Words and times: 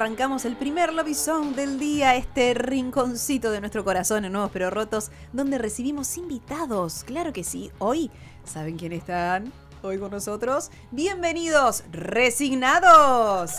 Arrancamos 0.00 0.46
el 0.46 0.56
primer 0.56 0.94
lobizón 0.94 1.54
del 1.54 1.78
día, 1.78 2.16
este 2.16 2.54
rinconcito 2.54 3.50
de 3.50 3.60
nuestro 3.60 3.84
corazón 3.84 4.24
en 4.24 4.32
Nuevos 4.32 4.50
Pero 4.50 4.70
Rotos, 4.70 5.10
donde 5.34 5.58
recibimos 5.58 6.16
invitados. 6.16 7.04
Claro 7.04 7.34
que 7.34 7.44
sí, 7.44 7.70
hoy, 7.78 8.10
¿saben 8.42 8.78
quién 8.78 8.92
están? 8.92 9.52
Hoy 9.82 9.98
con 9.98 10.10
nosotros. 10.10 10.70
Bienvenidos, 10.90 11.84
resignados. 11.92 13.56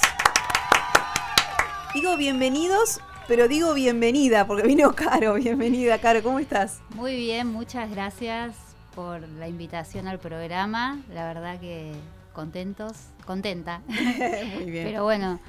Digo 1.93 2.17
bienvenidos, 2.17 3.01
pero 3.27 3.47
digo 3.47 3.75
bienvenida, 3.75 4.47
porque 4.47 4.65
vino 4.65 4.95
Caro. 4.95 5.35
Bienvenida, 5.35 5.99
Caro, 5.99 6.23
¿cómo 6.23 6.39
estás? 6.39 6.79
Muy 6.95 7.17
bien, 7.17 7.45
muchas 7.49 7.91
gracias 7.91 8.55
por 8.95 9.21
la 9.29 9.47
invitación 9.47 10.07
al 10.07 10.17
programa. 10.17 11.03
La 11.13 11.27
verdad 11.27 11.59
que 11.59 11.91
contentos, 12.33 12.93
contenta. 13.27 13.83
Muy 14.55 14.71
bien. 14.71 14.87
Pero 14.87 15.03
bueno, 15.03 15.39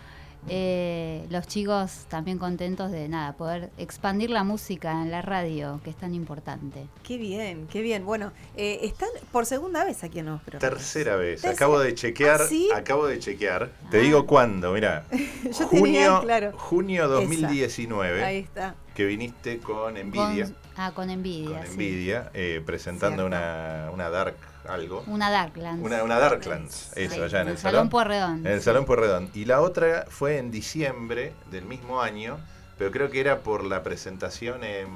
eh, 0.49 1.27
los 1.31 1.47
chicos 1.47 2.07
también 2.09 2.39
contentos 2.39 2.91
de 2.91 3.09
nada, 3.09 3.33
poder 3.35 3.71
expandir 3.79 4.31
la 4.31 4.45
música 4.45 5.03
en 5.03 5.11
la 5.11 5.23
radio, 5.23 5.81
que 5.85 5.91
es 5.91 5.97
tan 5.97 6.15
importante. 6.15 6.87
Qué 7.03 7.17
bien, 7.19 7.67
qué 7.71 7.81
bien. 7.83 8.05
Bueno, 8.05 8.33
eh, 8.57 8.81
están 8.83 9.09
por 9.31 9.47
segunda 9.47 9.85
vez 9.85 10.03
aquí 10.05 10.19
en 10.19 10.27
Rotos. 10.27 10.59
Tercera 10.59 11.17
vez. 11.17 11.41
Tercera. 11.43 11.53
Acabo 11.55 11.79
de 11.79 11.95
chequear. 11.95 12.41
¿Ah, 12.43 12.47
sí? 12.49 12.69
Acabo 12.75 13.07
de 13.07 13.19
chequear. 13.19 13.71
Te 13.91 13.99
Ah. 13.99 14.03
digo 14.03 14.27
cuándo, 14.27 14.73
mira. 14.73 15.05
Yo 15.45 15.67
tenía, 15.69 15.69
junio, 15.69 16.21
claro. 16.23 16.53
junio 16.59 17.05
Esa. 17.05 17.13
2019, 17.15 18.25
Ahí 18.25 18.39
está. 18.39 18.75
Que 18.95 19.05
viniste 19.07 19.59
con 19.59 19.97
Envidia. 19.97 20.45
Con, 20.47 20.57
ah, 20.77 20.93
con 20.95 21.11
envidia. 21.11 21.59
Con 21.59 21.67
sí. 21.67 21.73
Envidia, 21.73 22.31
eh, 22.35 22.63
presentando 22.65 23.27
una, 23.27 23.91
una 23.93 24.11
Dark 24.11 24.37
algo. 24.69 25.03
Una 25.07 25.31
Darklands. 25.31 25.85
Una, 25.85 26.03
una 26.05 26.19
Darklands, 26.19 26.93
eso, 26.97 27.15
Sí, 27.15 27.21
allá 27.21 27.43
en 27.43 27.49
el 27.49 27.59
Salón 27.59 27.73
salón. 27.75 27.89
Puerredón. 27.89 28.47
En 28.47 28.53
el 28.53 28.59
sí. 28.61 28.65
Salón 28.67 28.85
Pueyrredón. 28.85 29.31
Y 29.35 29.45
la 29.45 29.61
otra 29.61 30.07
fue 30.09 30.39
en 30.39 30.51
diciembre 30.51 31.33
del 31.51 31.65
mismo 31.65 32.01
año, 32.01 32.39
pero 32.79 32.91
creo 32.91 33.11
que 33.11 33.21
era 33.21 33.41
por 33.41 33.65
la 33.65 33.83
presentación 33.83 34.63
en. 34.65 34.87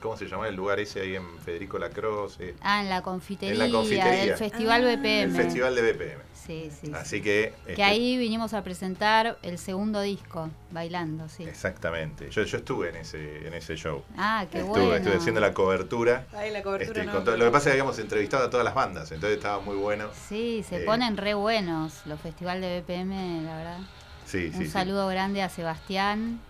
¿Cómo 0.00 0.18
se 0.18 0.26
llama 0.26 0.48
el 0.48 0.54
lugar 0.54 0.80
ese 0.80 1.00
ahí 1.00 1.16
en 1.16 1.24
Federico 1.38 1.78
Lacroze? 1.78 2.56
Ah, 2.60 2.82
en 2.82 2.90
la 2.90 3.00
confitería, 3.00 3.64
En 3.64 3.72
la 3.72 3.78
confitería. 3.78 4.12
del 4.26 4.36
Festival 4.36 4.84
Ah, 4.86 4.96
BPM. 4.96 5.22
El 5.22 5.32
festival 5.32 5.74
de 5.74 5.92
BPM. 5.92 6.22
Sí, 6.46 6.70
sí. 6.80 6.92
Así 6.94 7.16
sí. 7.16 7.22
que. 7.22 7.54
Que 7.64 7.72
este, 7.72 7.82
ahí 7.84 8.16
vinimos 8.18 8.52
a 8.54 8.62
presentar 8.62 9.38
el 9.42 9.56
segundo 9.58 10.00
disco, 10.02 10.50
bailando, 10.70 11.28
sí. 11.28 11.44
Exactamente. 11.44 12.28
Yo, 12.30 12.42
yo 12.42 12.58
estuve 12.58 12.90
en 12.90 12.96
ese, 12.96 13.46
en 13.46 13.54
ese 13.54 13.76
show. 13.76 14.02
Ah, 14.16 14.44
qué 14.50 14.58
estuve, 14.58 14.80
bueno. 14.80 14.94
estuve 14.96 15.16
haciendo 15.16 15.40
la 15.40 15.54
cobertura. 15.54 16.26
Ahí 16.36 16.50
la 16.50 16.62
cobertura. 16.62 17.00
Este, 17.02 17.12
no, 17.12 17.22
todo- 17.24 17.36
lo 17.36 17.46
que 17.46 17.50
pasa 17.50 17.58
es 17.70 17.74
que 17.76 17.80
habíamos 17.80 17.98
entrevistado 17.98 18.44
a 18.46 18.50
todas 18.50 18.64
las 18.64 18.74
bandas, 18.74 19.10
entonces 19.12 19.38
estaba 19.38 19.60
muy 19.60 19.76
bueno. 19.76 20.08
Sí, 20.28 20.64
se 20.68 20.82
Eh, 20.82 20.84
ponen 20.84 21.16
re 21.16 21.34
buenos 21.34 22.02
los 22.06 22.20
festivales 22.20 22.62
de 22.62 22.80
BPM, 22.80 23.42
la 23.44 23.56
verdad. 23.56 23.78
Sí, 24.26 24.50
sí, 24.50 24.58
Un 24.58 24.64
sí. 24.64 24.70
saludo 24.70 25.06
grande 25.08 25.42
a 25.42 25.48
Sebastián. 25.48 26.40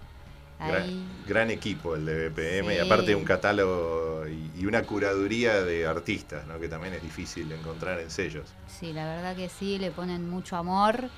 Ahí. 0.59 0.71
Gran, 0.73 1.27
gran 1.27 1.51
equipo 1.51 1.97
el 1.97 2.07
de 2.07 2.29
BPM 2.29 2.73
y 2.73 2.77
Sí. 2.77 2.81
aparte 2.87 3.15
un 3.17 3.25
catálogo 3.25 4.04
y, 4.29 4.51
y 4.57 4.67
una 4.67 4.83
curaduría 4.83 5.63
de 5.63 5.87
artistas, 5.87 6.47
¿no? 6.47 6.59
que 6.61 6.69
también 6.69 6.95
es 6.95 7.03
difícil 7.03 7.51
encontrar 7.53 8.01
en 8.01 8.11
sellos. 8.11 8.53
Sí, 8.67 8.93
la 8.93 9.05
verdad 9.07 9.37
que 9.37 9.49
sí, 9.49 9.79
le 9.79 9.91
ponen 9.91 10.29
mucho 10.29 10.57
amor 10.57 11.09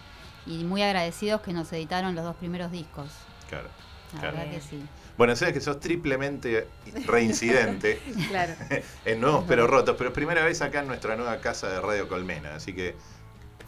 y 0.47 0.65
muy 0.65 0.83
agradecidos 0.83 1.41
que 1.41 1.53
nos 1.53 1.73
editaron 1.73 2.15
los 2.15 2.25
dos 2.25 2.37
primeros 2.37 2.71
discos. 2.71 3.09
Claro. 3.49 3.69
La 4.15 4.21
Claro. 4.21 4.37
verdad 4.37 4.53
que 4.53 4.61
sí. 4.61 4.81
Bueno, 5.19 5.35
sabes 5.35 5.53
que 5.55 5.61
sos 5.61 5.81
triplemente 5.81 6.69
reincidente 7.07 8.01
Claro. 8.29 8.55
en 9.05 9.21
Nuevos 9.21 9.45
Pero 9.49 9.67
Rotos, 9.67 9.97
pero 9.99 10.11
es 10.11 10.15
primera 10.15 10.45
vez 10.45 10.63
acá 10.63 10.81
en 10.81 10.87
nuestra 10.87 11.17
nueva 11.17 11.41
casa 11.41 11.69
de 11.69 11.81
Radio 11.81 12.09
Colmena, 12.09 12.55
así 12.55 12.73
que 12.73 12.95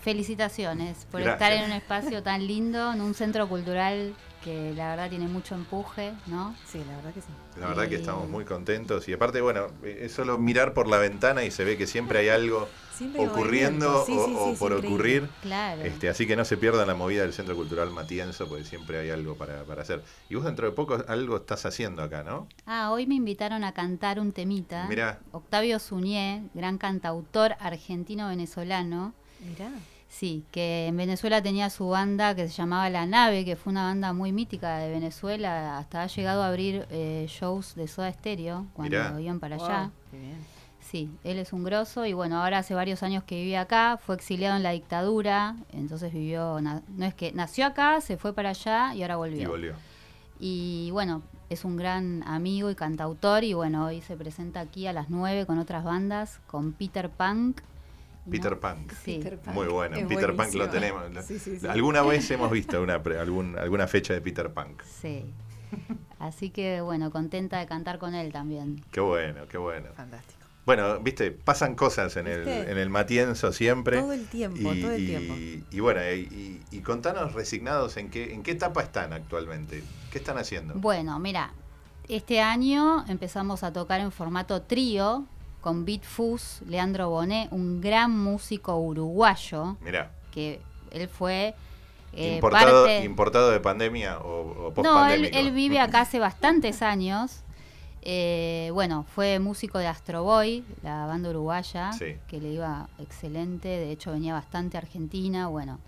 Felicitaciones 0.00 1.06
por 1.10 1.20
Gracias. 1.22 1.50
estar 1.50 1.52
en 1.52 1.70
un 1.70 1.76
espacio 1.76 2.22
tan 2.22 2.46
lindo, 2.46 2.92
en 2.92 3.00
un 3.00 3.14
centro 3.14 3.48
cultural 3.48 4.14
que 4.42 4.72
la 4.74 4.90
verdad 4.90 5.08
tiene 5.10 5.26
mucho 5.26 5.54
empuje, 5.54 6.12
¿no? 6.26 6.54
Sí, 6.70 6.78
la 6.86 6.96
verdad 6.96 7.12
que 7.14 7.20
sí. 7.20 7.28
la 7.60 7.66
verdad 7.68 7.88
que 7.88 7.94
Y- 7.96 8.00
estamos 8.00 8.28
muy 8.28 8.44
contentos 8.44 9.08
y 9.08 9.12
aparte, 9.12 9.40
bueno, 9.40 9.66
es 9.82 10.12
solo 10.12 10.38
mirar 10.38 10.74
por 10.74 10.86
la 10.88 10.98
ventana 10.98 11.44
y 11.44 11.50
se 11.50 11.64
ve 11.64 11.76
que 11.76 11.86
siempre 11.86 12.20
hay 12.20 12.28
algo 12.28 12.68
Siempre 12.92 13.28
ocurriendo. 13.28 14.04
Sí, 14.04 14.12
o, 14.16 14.24
sí, 14.26 14.34
sí, 14.52 14.56
por 14.58 14.72
ocurrir. 14.72 15.28
Claro. 15.42 15.82
Este, 15.82 16.08
así 16.08 16.26
que 16.26 16.34
no 16.34 16.44
se 16.44 16.56
pierdan 16.56 16.88
la 16.88 16.94
movida 16.94 17.22
del 17.22 17.32
Centro 17.32 17.54
Cultural 17.54 17.90
Matienzo, 17.90 18.48
porque 18.48 18.64
siempre 18.64 18.98
hay 18.98 19.10
algo 19.10 19.36
para, 19.36 19.62
para 19.64 19.82
hacer. 19.82 20.02
Y 20.28 20.34
vos 20.34 20.44
dentro 20.44 20.66
de 20.66 20.72
poco 20.72 20.98
algo 21.06 21.36
estás 21.36 21.64
haciendo 21.64 22.02
acá, 22.02 22.24
¿no? 22.24 22.48
Ah, 22.66 22.90
hoy 22.90 23.06
me 23.06 23.14
invitaron 23.14 23.62
a 23.62 23.72
cantar 23.72 24.18
un 24.18 24.32
temita. 24.32 24.86
Mirá. 24.88 25.20
Octavio 25.30 25.78
Suñé, 25.78 26.42
gran 26.54 26.76
cantautor 26.78 27.54
argentino-venezolano. 27.60 29.14
Mirá. 29.40 29.70
Sí, 30.08 30.44
que 30.50 30.86
en 30.86 30.96
Venezuela 30.96 31.42
tenía 31.42 31.68
su 31.70 31.88
banda 31.90 32.34
que 32.34 32.48
se 32.48 32.54
llamaba 32.54 32.88
La 32.90 33.04
Nave, 33.06 33.44
que 33.44 33.56
fue 33.56 33.70
una 33.70 33.84
banda 33.84 34.12
muy 34.12 34.32
mítica 34.32 34.78
de 34.78 34.90
Venezuela. 34.90 35.78
Hasta 35.78 36.02
ha 36.02 36.06
llegado 36.06 36.42
a 36.42 36.48
abrir 36.48 36.86
eh, 36.90 37.26
shows 37.28 37.74
de 37.74 37.86
Soda 37.88 38.10
Stereo 38.12 38.66
cuando 38.72 38.96
Mirá. 38.96 39.20
iban 39.20 39.38
para 39.38 39.56
Wow, 39.58 39.66
allá. 39.66 39.90
qué 40.10 40.18
bien. 40.18 40.36
Sí, 40.80 41.10
él 41.24 41.38
es 41.38 41.52
un 41.52 41.62
grosso 41.64 42.06
y 42.06 42.14
bueno, 42.14 42.42
ahora 42.42 42.58
hace 42.58 42.72
varios 42.74 43.02
años 43.02 43.22
que 43.24 43.34
vive 43.42 43.58
acá, 43.58 43.98
fue 44.02 44.14
exiliado 44.14 44.56
en 44.56 44.62
la 44.62 44.70
dictadura, 44.70 45.56
entonces 45.72 46.10
vivió, 46.14 46.58
no 46.62 47.04
es 47.04 47.12
que 47.14 47.30
nació 47.32 47.66
acá, 47.66 48.00
se 48.00 48.16
fue 48.16 48.32
para 48.32 48.50
allá 48.50 48.94
y 48.94 49.02
ahora 49.02 49.16
volvió. 49.16 49.42
Y 49.42 49.46
volvió. 49.46 49.74
Y 50.40 50.88
bueno, 50.92 51.20
es 51.50 51.66
un 51.66 51.76
gran 51.76 52.22
amigo 52.26 52.70
y 52.70 52.74
cantautor 52.74 53.44
y 53.44 53.52
bueno, 53.52 53.84
hoy 53.86 54.00
se 54.00 54.16
presenta 54.16 54.60
aquí 54.60 54.86
a 54.86 54.94
las 54.94 55.10
9 55.10 55.44
con 55.44 55.58
otras 55.58 55.84
bandas, 55.84 56.40
con 56.46 56.72
Peter 56.72 57.10
Punk. 57.10 57.60
¿No? 58.28 58.32
Peter 58.32 58.58
Punk. 58.58 58.92
Sí. 59.04 59.16
Peter 59.18 59.38
Pan. 59.38 59.54
Muy 59.54 59.66
bueno. 59.66 59.96
Es 59.96 60.04
Peter 60.06 60.34
Punk 60.36 60.54
lo 60.54 60.68
tenemos. 60.68 61.10
Lo- 61.10 61.22
Sí, 61.22 61.38
sí, 61.38 61.58
sí. 61.58 61.66
Alguna 61.66 62.02
vez 62.02 62.30
hemos 62.30 62.50
visto 62.50 62.82
una, 62.82 63.02
pre- 63.02 63.18
algún- 63.18 63.58
alguna 63.58 63.86
fecha 63.88 64.12
de 64.14 64.20
Peter 64.20 64.50
Punk. 64.52 64.82
Sí. 64.82 65.24
Así 66.18 66.50
que 66.50 66.80
bueno, 66.80 67.10
contenta 67.10 67.58
de 67.58 67.66
cantar 67.66 67.98
con 67.98 68.14
él 68.14 68.32
también. 68.32 68.84
Qué 68.90 69.00
bueno, 69.00 69.46
qué 69.48 69.58
bueno. 69.58 69.88
Fantástico. 69.94 70.38
Bueno, 70.66 71.00
viste, 71.00 71.30
pasan 71.30 71.74
cosas 71.74 72.16
en 72.18 72.26
el, 72.26 72.46
en 72.46 72.76
el 72.76 72.90
Matienzo 72.90 73.52
siempre. 73.52 74.00
Todo 74.00 74.12
el 74.12 74.26
tiempo, 74.26 74.74
y, 74.74 74.80
todo 74.82 74.92
el 74.92 75.02
y- 75.02 75.06
tiempo. 75.06 75.34
y 75.70 75.80
bueno, 75.80 76.00
y, 76.02 76.18
y- 76.70 76.76
y 76.76 76.80
contanos 76.80 77.32
resignados 77.32 77.96
en 77.96 78.10
qué, 78.10 78.34
en 78.34 78.42
qué 78.42 78.50
etapa 78.50 78.82
están 78.82 79.12
actualmente. 79.14 79.82
¿Qué 80.12 80.18
están 80.18 80.36
haciendo? 80.36 80.74
Bueno, 80.74 81.18
mira, 81.18 81.52
este 82.08 82.40
año 82.42 83.04
empezamos 83.08 83.62
a 83.62 83.72
tocar 83.72 84.00
en 84.00 84.12
formato 84.12 84.60
trío 84.62 85.24
con 85.68 85.84
Beat 85.84 86.02
Fus, 86.02 86.62
Leandro 86.66 87.10
Bonet, 87.10 87.52
un 87.52 87.82
gran 87.82 88.10
músico 88.18 88.74
uruguayo, 88.78 89.76
Mirá, 89.82 90.10
que 90.32 90.60
él 90.90 91.08
fue 91.08 91.54
eh, 92.14 92.36
importado, 92.36 92.84
parte... 92.86 93.04
importado 93.04 93.50
de 93.50 93.60
pandemia 93.60 94.18
o, 94.20 94.68
o 94.68 94.72
post 94.72 94.88
No, 94.88 95.06
él, 95.10 95.26
él 95.30 95.50
vive 95.52 95.78
acá 95.78 96.00
hace 96.00 96.18
bastantes 96.20 96.80
años. 96.80 97.42
Eh, 98.00 98.70
bueno, 98.72 99.04
fue 99.14 99.38
músico 99.40 99.76
de 99.78 99.88
Astro 99.88 100.22
Boy, 100.22 100.64
la 100.82 101.04
banda 101.04 101.28
uruguaya, 101.28 101.92
Sí. 101.92 102.16
que 102.28 102.40
le 102.40 102.48
iba 102.48 102.88
excelente, 102.98 103.68
de 103.68 103.90
hecho 103.90 104.10
venía 104.12 104.32
bastante 104.32 104.78
a 104.78 104.80
Argentina, 104.80 105.48
bueno. 105.48 105.80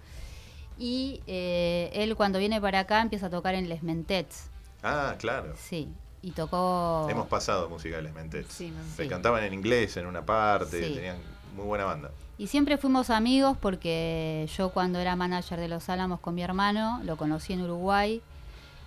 Y 0.77 1.23
eh, 1.27 1.89
él 1.95 2.17
cuando 2.17 2.39
viene 2.39 2.61
para 2.61 2.81
acá 2.81 3.01
empieza 3.01 3.29
a 3.29 3.31
tocar 3.31 3.55
en 3.55 3.71
Les 3.71 3.83
Mentets, 3.83 4.51
Ah, 4.83 5.15
claro. 5.19 5.55
sí, 5.57 5.89
y 6.23 6.33
tocó... 6.33 7.07
Hemos 7.11 7.27
pasado 7.29 7.69
musicales, 7.69 8.13
mente. 8.15 8.45
Sí. 8.49 8.73
Se 8.97 9.05
Sí. 9.05 9.09
cantaban 9.09 9.43
en 9.45 9.55
inglés 9.55 9.97
en 9.97 10.07
una 10.07 10.25
parte, 10.25 10.87
Sí. 10.89 10.95
tenían 10.95 11.17
muy 11.57 11.65
buena 11.67 11.85
banda. 11.85 12.11
Y 12.39 12.47
siempre 12.47 12.79
fuimos 12.79 13.11
amigos 13.11 13.57
porque 13.61 14.49
yo 14.57 14.71
cuando 14.71 14.99
era 14.99 15.15
manager 15.17 15.59
de 15.61 15.69
Los 15.69 15.89
Álamos 15.89 16.21
con 16.21 16.35
mi 16.35 16.43
hermano, 16.43 17.01
lo 17.05 17.17
conocí 17.17 17.53
en 17.53 17.63
Uruguay 17.63 18.23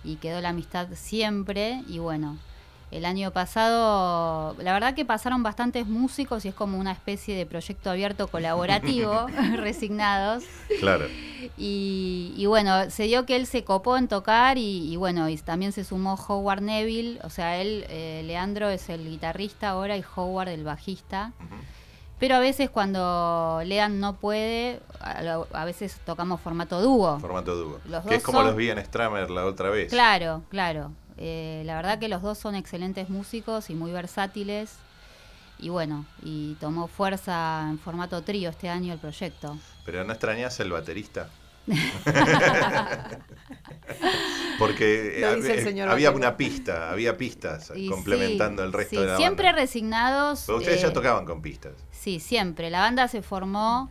y 0.02 0.16
quedó 0.16 0.40
la 0.40 0.48
amistad 0.50 0.88
siempre. 0.94 1.82
Y 1.88 1.98
bueno, 2.00 2.36
el 2.94 3.04
año 3.04 3.32
pasado, 3.32 4.54
la 4.62 4.72
verdad 4.72 4.94
que 4.94 5.04
pasaron 5.04 5.42
bastantes 5.42 5.86
músicos 5.86 6.44
y 6.44 6.48
es 6.48 6.54
como 6.54 6.78
una 6.78 6.92
especie 6.92 7.36
de 7.36 7.44
proyecto 7.44 7.90
abierto 7.90 8.28
colaborativo, 8.28 9.26
resignados. 9.56 10.44
Claro. 10.78 11.06
Y, 11.58 12.32
y 12.36 12.46
bueno, 12.46 12.90
se 12.90 13.04
dio 13.04 13.26
que 13.26 13.36
él 13.36 13.46
se 13.46 13.64
copó 13.64 13.96
en 13.96 14.06
tocar 14.08 14.58
y, 14.58 14.92
y 14.92 14.96
bueno, 14.96 15.28
y 15.28 15.36
también 15.38 15.72
se 15.72 15.84
sumó 15.84 16.14
Howard 16.14 16.62
Neville, 16.62 17.18
o 17.24 17.30
sea, 17.30 17.60
él, 17.60 17.84
eh, 17.88 18.22
Leandro 18.24 18.68
es 18.70 18.88
el 18.88 19.08
guitarrista 19.08 19.70
ahora 19.70 19.96
y 19.96 20.04
Howard 20.16 20.48
el 20.48 20.64
bajista. 20.64 21.32
Pero 22.20 22.36
a 22.36 22.38
veces 22.38 22.70
cuando 22.70 23.60
Lean 23.64 23.98
no 23.98 24.14
puede, 24.14 24.80
a, 25.00 25.64
veces 25.64 26.00
tocamos 26.06 26.40
formato 26.40 26.80
dúo. 26.80 27.18
Formato 27.18 27.56
dúo. 27.56 27.80
Que 28.08 28.14
es 28.14 28.22
como 28.22 28.38
son- 28.38 28.46
los 28.46 28.56
vi 28.56 28.70
en 28.70 28.78
Stramer 28.78 29.30
la 29.30 29.44
otra 29.44 29.68
vez. 29.68 29.90
Claro, 29.90 30.42
claro. 30.48 30.92
Eh, 31.16 31.62
la 31.64 31.76
verdad 31.76 31.98
que 31.98 32.08
los 32.08 32.22
dos 32.22 32.38
son 32.38 32.54
excelentes 32.54 33.08
músicos 33.08 33.70
y 33.70 33.74
muy 33.74 33.92
versátiles. 33.92 34.76
y 35.58 35.68
bueno, 35.68 36.04
y 36.22 36.54
tomó 36.60 36.88
fuerza 36.88 37.66
en 37.70 37.78
formato 37.78 38.22
trío 38.22 38.50
este 38.50 38.68
año 38.68 38.92
el 38.92 38.98
proyecto. 38.98 39.56
Pero 39.84 40.02
no 40.04 40.12
extrañas 40.12 40.58
el 40.60 40.70
baterista. 40.72 41.28
Porque 44.58 45.22
eh, 45.22 45.34
dice 45.36 45.54
el 45.58 45.64
señor 45.64 45.88
había 45.88 46.10
una 46.10 46.36
pista, 46.36 46.90
había 46.90 47.16
pistas 47.16 47.72
Y 47.74 47.88
complementando 47.88 48.62
sí, 48.62 48.66
el 48.66 48.72
resto 48.72 48.96
sí, 48.96 49.00
de 49.02 49.06
la 49.06 49.16
Siempre 49.16 49.46
banda. 49.46 49.60
resignados. 49.60 50.42
Pero 50.46 50.58
ustedes 50.58 50.82
ya 50.82 50.88
eh, 50.88 50.92
tocaban 50.92 51.24
con 51.24 51.42
pistas. 51.42 51.72
Sí, 51.90 52.20
siempre. 52.20 52.70
La 52.70 52.80
banda 52.80 53.08
se 53.08 53.22
formó 53.22 53.90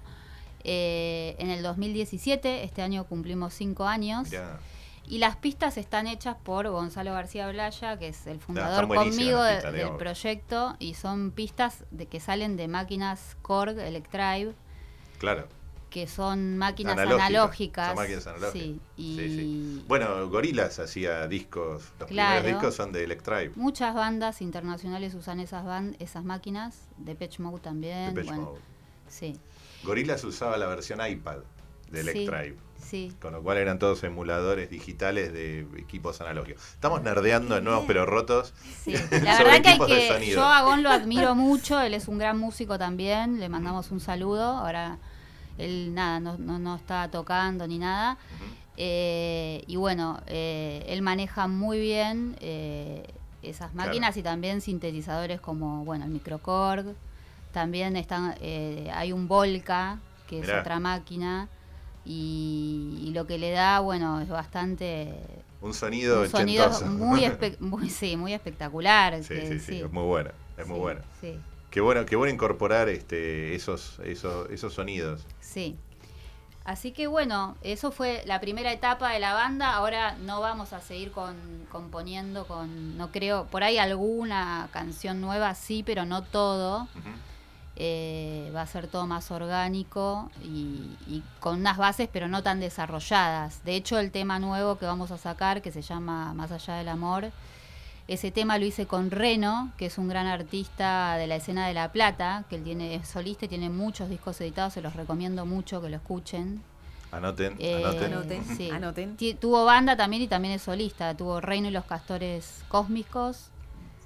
eh, 0.64 1.36
en 1.40 1.50
el 1.50 1.64
2017, 1.64 2.64
este 2.64 2.82
año 2.82 3.06
cumplimos 3.06 3.54
cinco 3.54 3.86
años. 3.86 4.30
Mirá, 4.30 4.60
Y 5.06 5.18
las 5.20 5.36
pistas 5.36 5.78
están 5.78 6.08
hechas 6.08 6.38
por 6.42 6.68
Gonzalo 6.70 7.12
García 7.12 7.48
Blaya, 7.50 7.98
que 8.00 8.08
es 8.08 8.26
el 8.26 8.40
fundador 8.40 8.88
conmigo 8.88 9.38
las 9.40 9.48
de- 9.48 9.54
pistas, 9.56 9.64
del 9.64 9.74
digamos. 9.76 10.00
proyecto, 10.00 10.76
y 10.80 10.94
son 10.94 11.32
pistas 11.32 11.84
de 11.92 12.06
que 12.08 12.20
salen 12.20 12.56
de 12.56 12.68
máquinas 12.70 13.36
Korg 13.42 13.78
Electrive, 13.80 14.54
claro. 15.20 15.48
que 15.90 16.08
son 16.08 16.58
máquinas 16.58 16.94
Analógicas, 16.94 17.28
analógicas. 17.30 17.88
son 17.88 17.96
máquinas 17.98 18.28
analógicas. 18.28 18.54
Sí, 18.64 18.80
y 18.98 19.18
Sí, 19.18 19.30
sí. 19.30 19.86
Bueno, 19.88 20.28
Gorilas 20.30 20.80
hacía 20.80 21.28
discos. 21.28 21.92
Los 22.00 22.08
Claro. 22.10 22.40
primeros 22.42 22.62
discos 22.62 22.76
son 22.76 22.92
de 22.94 23.04
Electrive. 23.04 23.52
muchas 23.56 23.94
bandas 23.94 24.42
internacionales 24.42 25.14
usan 25.16 25.40
esas 25.42 25.66
ban- 25.66 25.96
esas 26.00 26.24
máquinas, 26.24 26.88
Depeche 26.98 27.44
Mode 27.44 27.60
también. 27.60 28.16
Depeche 28.16 28.30
bueno, 28.34 28.44
Mode. 28.52 28.62
sí, 29.10 29.38
Gorilas 29.84 30.24
usaba 30.24 30.58
la 30.58 30.66
versión 30.68 31.06
iPad 31.06 31.40
de 31.92 32.04
Sí. 32.04 32.08
Sí. 32.82 33.12
Con 33.22 33.34
lo 33.34 33.42
cual 33.42 33.58
eran 33.58 33.80
todos 33.80 34.04
emuladores 34.04 34.70
digitales 34.70 35.34
de 35.34 35.62
equipos 35.78 36.22
analógicos. 36.22 36.64
Estamos 36.74 37.02
nerdeando 37.02 37.58
en 37.58 37.64
nuevos 37.64 37.86
pero 37.88 38.06
rotos. 38.06 38.54
Sí, 38.84 38.96
sobre 38.98 39.22
la 39.22 39.38
verdad 39.38 39.62
que, 39.62 39.70
hay 39.70 40.20
que 40.20 40.32
yo 40.32 40.44
a 40.44 40.62
Gon 40.62 40.84
lo 40.84 40.90
admiro 40.90 41.34
mucho, 41.36 41.80
él 41.80 41.94
es 41.94 42.08
un 42.08 42.18
gran 42.18 42.38
músico 42.38 42.78
también, 42.78 43.40
le 43.40 43.50
mandamos 43.50 43.90
un 43.92 44.00
saludo, 44.00 44.44
ahora 44.44 44.98
él 45.58 45.94
nada, 45.94 46.20
no, 46.20 46.38
no, 46.38 46.60
no 46.60 46.76
está 46.76 47.10
tocando 47.10 47.68
ni 47.68 47.80
nada. 47.80 48.18
Eh, 48.76 49.64
y 49.68 49.76
bueno, 49.76 50.20
eh, 50.28 50.84
él 50.88 51.02
maneja 51.04 51.48
muy 51.48 51.80
bien 51.80 52.36
eh, 52.42 53.06
esas 53.44 53.72
Claro. 53.72 53.88
máquinas 53.88 54.18
y 54.18 54.24
también 54.24 54.62
sintetizadores 54.62 55.40
como 55.40 55.86
bueno 55.86 56.06
el 56.06 56.12
microcorg. 56.12 56.96
También 57.52 57.96
están, 57.98 58.36
eh, 58.42 58.90
hay 58.96 59.12
un 59.14 59.28
Volca, 59.28 60.00
que 60.28 60.40
es 60.40 60.50
otra 60.50 60.80
máquina, 60.80 61.48
y, 62.06 63.00
y 63.02 63.12
lo 63.12 63.26
que 63.28 63.38
le 63.38 63.52
da, 63.52 63.80
bueno, 63.80 64.20
es 64.22 64.30
bastante 64.30 65.14
Un 65.62 65.74
sonido 65.74 66.22
un 66.22 66.30
sonido 66.30 66.70
muy, 66.90 67.32
muy, 67.60 67.90
sí, 67.90 68.18
muy 68.18 68.34
espectacular. 68.34 69.22
sí, 69.24 69.30
que 69.30 69.48
sí, 69.48 69.60
sí, 69.60 69.80
es 69.82 69.92
muy 69.92 70.04
buena. 70.04 70.32
Es 70.58 70.68
muy 70.68 70.76
Sí, 70.76 70.82
buena. 70.82 71.02
Sí, 71.22 71.40
Qué 71.72 71.82
bueno, 71.82 72.06
qué 72.06 72.16
bueno 72.16 72.32
incorporar 72.34 72.88
este, 72.90 73.56
esos, 73.56 74.00
esos, 74.06 74.50
esos 74.52 74.74
sonidos. 74.74 75.26
sí. 75.40 75.76
Así 76.66 76.94
que 76.94 77.08
bueno, 77.08 77.58
eso 77.62 77.92
fue 77.92 78.24
la 78.26 78.40
primera 78.40 78.72
etapa 78.72 79.12
de 79.12 79.20
la 79.20 79.34
banda. 79.34 79.74
Ahora 79.74 80.16
no 80.22 80.40
vamos 80.40 80.72
a 80.72 80.80
seguir 80.80 81.12
con, 81.12 81.36
componiendo 81.70 82.48
con, 82.48 82.98
no 82.98 83.12
creo, 83.12 83.48
por 83.48 83.64
ahí 83.66 83.78
alguna 83.80 84.70
canción 84.72 85.20
nueva 85.20 85.56
sí, 85.56 85.84
pero 85.86 86.06
no 86.06 86.24
todo. 86.24 86.84
Ujú. 86.84 87.10
Eh, 87.76 88.52
va 88.56 88.62
a 88.62 88.68
ser 88.68 88.86
todo 88.88 89.08
más 89.08 89.32
orgánico 89.32 90.30
y, 90.44 90.96
y 91.08 91.24
con 91.40 91.60
unas 91.60 91.76
bases 91.78 92.08
pero 92.12 92.28
no 92.28 92.44
tan 92.44 92.60
desarrolladas. 92.60 93.64
De 93.66 93.76
hecho, 93.76 93.98
el 94.00 94.12
tema 94.12 94.38
nuevo 94.40 94.78
que 94.78 94.86
vamos 94.86 95.10
a 95.12 95.18
sacar, 95.18 95.62
que 95.64 95.72
se 95.72 95.82
llama 95.82 96.34
Más 96.36 96.52
allá 96.52 96.76
del 96.76 96.88
amor, 96.90 97.32
ese 98.08 98.30
tema 98.32 98.58
lo 98.60 98.66
hice 98.66 98.86
con 98.86 99.10
Reno, 99.10 99.72
que 99.78 99.88
es 99.88 99.98
un 99.98 100.08
gran 100.08 100.28
artista 100.28 101.16
de 101.16 101.26
la 101.26 101.38
escena 101.38 101.68
de 101.68 101.74
La 101.74 101.92
Plata, 101.92 102.44
que 102.50 102.58
él 102.58 102.64
tiene, 102.64 102.94
es 102.96 103.08
solista 103.08 103.46
y 103.46 103.48
tiene 103.48 103.70
muchos 103.72 104.08
discos 104.10 104.40
editados, 104.42 104.74
se 104.74 104.82
los 104.82 104.96
recomiendo 104.96 105.46
mucho 105.48 105.82
que 105.82 105.90
lo 105.90 105.96
escuchen. 105.96 106.62
Anoten, 107.12 107.56
Eh, 107.60 107.76
anoten. 107.84 108.14
Anoten, 108.14 108.46
sí. 108.58 108.70
anoten. 108.70 109.18
Ti- 109.18 109.36
Tuvo 109.36 109.66
banda 109.66 109.96
también 109.96 110.22
y 110.22 110.28
también 110.28 110.54
es 110.54 110.62
solista, 110.64 111.16
tuvo 111.16 111.42
Reino 111.42 111.70
y 111.70 111.72
los 111.72 111.86
Castores 111.86 112.64
Cósmicos. 112.68 113.50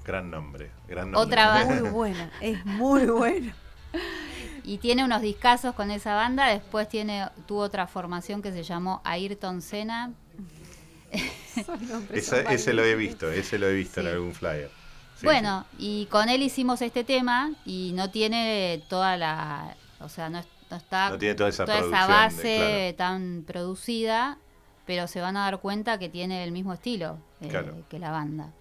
Gran 0.07 0.31
nombre, 0.31 0.71
gran 0.87 1.11
nombre. 1.11 1.21
Otra 1.27 1.47
banda. 1.49 1.81
Muy 1.81 1.89
buena, 1.89 2.31
es 2.41 2.65
muy 2.65 3.05
buena. 3.07 3.53
Y 4.63 4.77
tiene 4.79 5.03
unos 5.03 5.21
discazos 5.21 5.75
con 5.75 5.91
esa 5.91 6.15
banda. 6.15 6.47
Después 6.47 6.87
tiene, 6.89 7.27
tuvo 7.45 7.59
otra 7.59 7.87
formación 7.87 8.41
que 8.41 8.51
se 8.53 8.63
llamó 8.63 9.01
Ayrton 9.03 9.61
Senna. 9.61 10.11
Esa- 12.13 12.41
ese 12.41 12.73
lo 12.73 12.83
he 12.83 12.95
visto, 12.95 13.31
ese 13.31 13.57
lo 13.57 13.67
he 13.67 13.73
visto 13.73 13.99
en 14.01 14.05
Sí. 14.07 14.11
algún 14.13 14.33
flyer. 14.33 14.69
Sí, 15.15 15.25
bueno, 15.25 15.65
y 15.79 16.05
con 16.11 16.29
él 16.29 16.43
hicimos 16.43 16.81
este 16.81 17.03
tema 17.03 17.51
y 17.65 17.91
no 17.95 18.09
tiene 18.11 18.83
toda 18.89 19.17
la. 19.17 19.75
O 19.99 20.09
sea, 20.09 20.29
no, 20.29 20.39
es- 20.39 20.47
no 20.69 20.77
está 20.77 21.09
No 21.09 21.17
tiene 21.17 21.33
toda 21.35 21.49
esa 21.49 21.65
toda 21.65 21.79
producción 21.79 22.07
de- 22.07 22.13
base 22.13 22.95
tan 22.97 23.43
producida, 23.47 24.37
pero 24.85 25.07
se 25.07 25.19
van 25.21 25.35
a 25.37 25.45
dar 25.45 25.59
cuenta 25.59 25.97
que 25.97 26.07
tiene 26.09 26.43
el 26.43 26.51
mismo 26.51 26.73
estilo 26.73 27.17
eh, 27.41 27.47
Claro. 27.47 27.75
que 27.89 27.97
la 27.99 28.11
banda. 28.11 28.51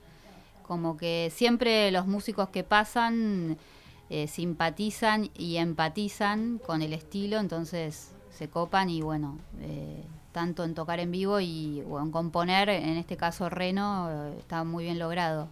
Como 0.67 0.97
que 0.97 1.31
siempre 1.33 1.91
los 1.91 2.07
músicos 2.07 2.49
que 2.49 2.65
pasan 2.65 3.57
eh, 4.11 4.27
simpatizan 4.27 5.31
y 5.37 5.57
empatizan 5.57 6.59
con 6.59 6.83
el 6.83 6.93
estilo, 6.93 7.39
entonces 7.39 8.13
se 8.31 8.49
copan 8.49 8.91
y 8.91 9.01
bueno, 9.03 9.39
eh, 9.61 10.03
tanto 10.33 10.65
en 10.65 10.75
tocar 10.75 11.01
en 11.01 11.11
vivo 11.11 11.41
y 11.41 11.83
o 11.89 12.01
en 12.01 12.11
componer, 12.11 12.69
en 12.69 12.97
este 12.97 13.17
caso 13.17 13.49
Reno, 13.49 14.09
eh, 14.11 14.39
está 14.39 14.65
muy 14.65 14.85
bien 14.85 14.99
logrado 14.99 15.49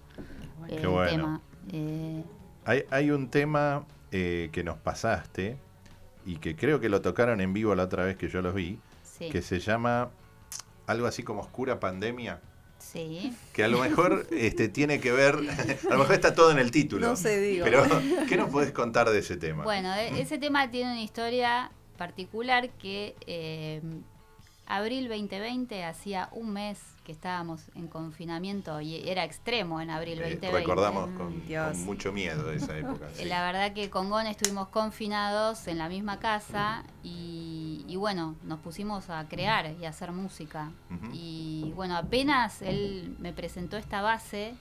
eh, 0.69 0.77
Qué 0.77 0.83
el 0.83 0.89
bueno. 0.89 1.11
tema. 1.11 1.41
Eh, 1.73 2.25
Hay, 2.67 2.85
hay 2.91 3.11
un 3.11 3.29
tema 3.29 3.85
eh, 4.13 4.51
que 4.53 4.63
nos 4.65 4.77
pasaste 4.79 5.57
y 6.27 6.37
que 6.37 6.57
creo 6.57 6.81
que 6.81 6.89
lo 6.89 7.01
tocaron 7.01 7.41
en 7.41 7.53
vivo 7.53 7.75
la 7.75 7.85
otra 7.85 8.05
vez 8.05 8.17
que 8.17 8.29
yo 8.29 8.43
los 8.43 8.55
vi, 8.55 8.79
sí, 9.03 9.31
que 9.31 9.43
se 9.43 9.61
llama 9.61 10.11
algo 10.87 11.07
así 11.07 11.23
como 11.23 11.41
Oscura 11.41 11.81
Pandemia, 11.81 12.41
sí. 12.93 13.33
que 13.53 13.65
a 13.65 13.69
lo 13.69 13.79
mejor 13.81 14.27
este, 14.31 14.69
tiene 14.69 15.01
que 15.01 15.13
ver, 15.13 15.35
a 15.91 15.93
lo 15.93 15.99
mejor 15.99 16.15
está 16.15 16.35
todo 16.35 16.51
en 16.51 16.59
el 16.59 16.71
título. 16.71 17.07
No 17.09 17.17
sé, 17.17 17.41
digo. 17.41 17.65
Pero, 17.65 17.85
¿qué 18.29 18.37
nos 18.37 18.51
podés 18.51 18.73
contar 18.73 19.11
de 19.11 19.19
ese 19.19 19.37
tema? 19.37 19.65
Bueno, 19.65 19.95
e- 19.95 20.21
ese 20.21 20.39
tema 20.39 20.71
tiene 20.71 20.93
una 20.93 21.03
historia 21.03 21.71
particular 21.97 22.71
que 22.71 23.15
eh, 23.27 23.81
abril 24.67 25.09
2020 25.09 25.85
hacía 25.85 26.29
un 26.33 26.51
mes 26.53 26.81
que 27.05 27.13
estábamos 27.13 27.63
en 27.75 27.87
confinamiento 27.87 28.81
y 28.81 29.07
era 29.09 29.25
extremo 29.25 29.81
en 29.83 29.91
abril 29.91 30.19
Eh, 30.21 30.39
2020. 30.41 30.51
recordamos 30.59 31.11
Mm, 31.11 31.17
con, 31.19 31.47
Dios. 31.47 31.77
con 31.77 31.85
mucho 31.85 32.13
miedo 32.13 32.45
de 32.45 32.57
esa 32.57 32.77
época. 32.79 33.09
Sí. 33.15 33.25
La 33.27 33.45
verdad 33.45 33.75
que 33.75 33.91
con 33.91 34.09
Gon 34.09 34.27
estuvimos 34.27 34.69
confinados 34.69 35.67
en 35.69 35.77
la 35.79 35.89
misma 35.91 36.19
casa 36.19 36.85
y, 37.03 37.85
y 37.87 37.97
bueno, 37.97 38.37
nos 38.43 38.59
pusimos 38.61 39.11
a 39.11 39.29
crear 39.29 39.75
y 39.79 39.85
a 39.85 39.91
hacer 39.91 40.13
música. 40.13 40.71
Y 41.13 41.73
bueno, 41.77 41.97
apenas 41.97 42.63
él 42.63 43.17
me 43.19 43.33
presentó 43.35 43.77
esta 43.77 44.01
base, 44.01 44.55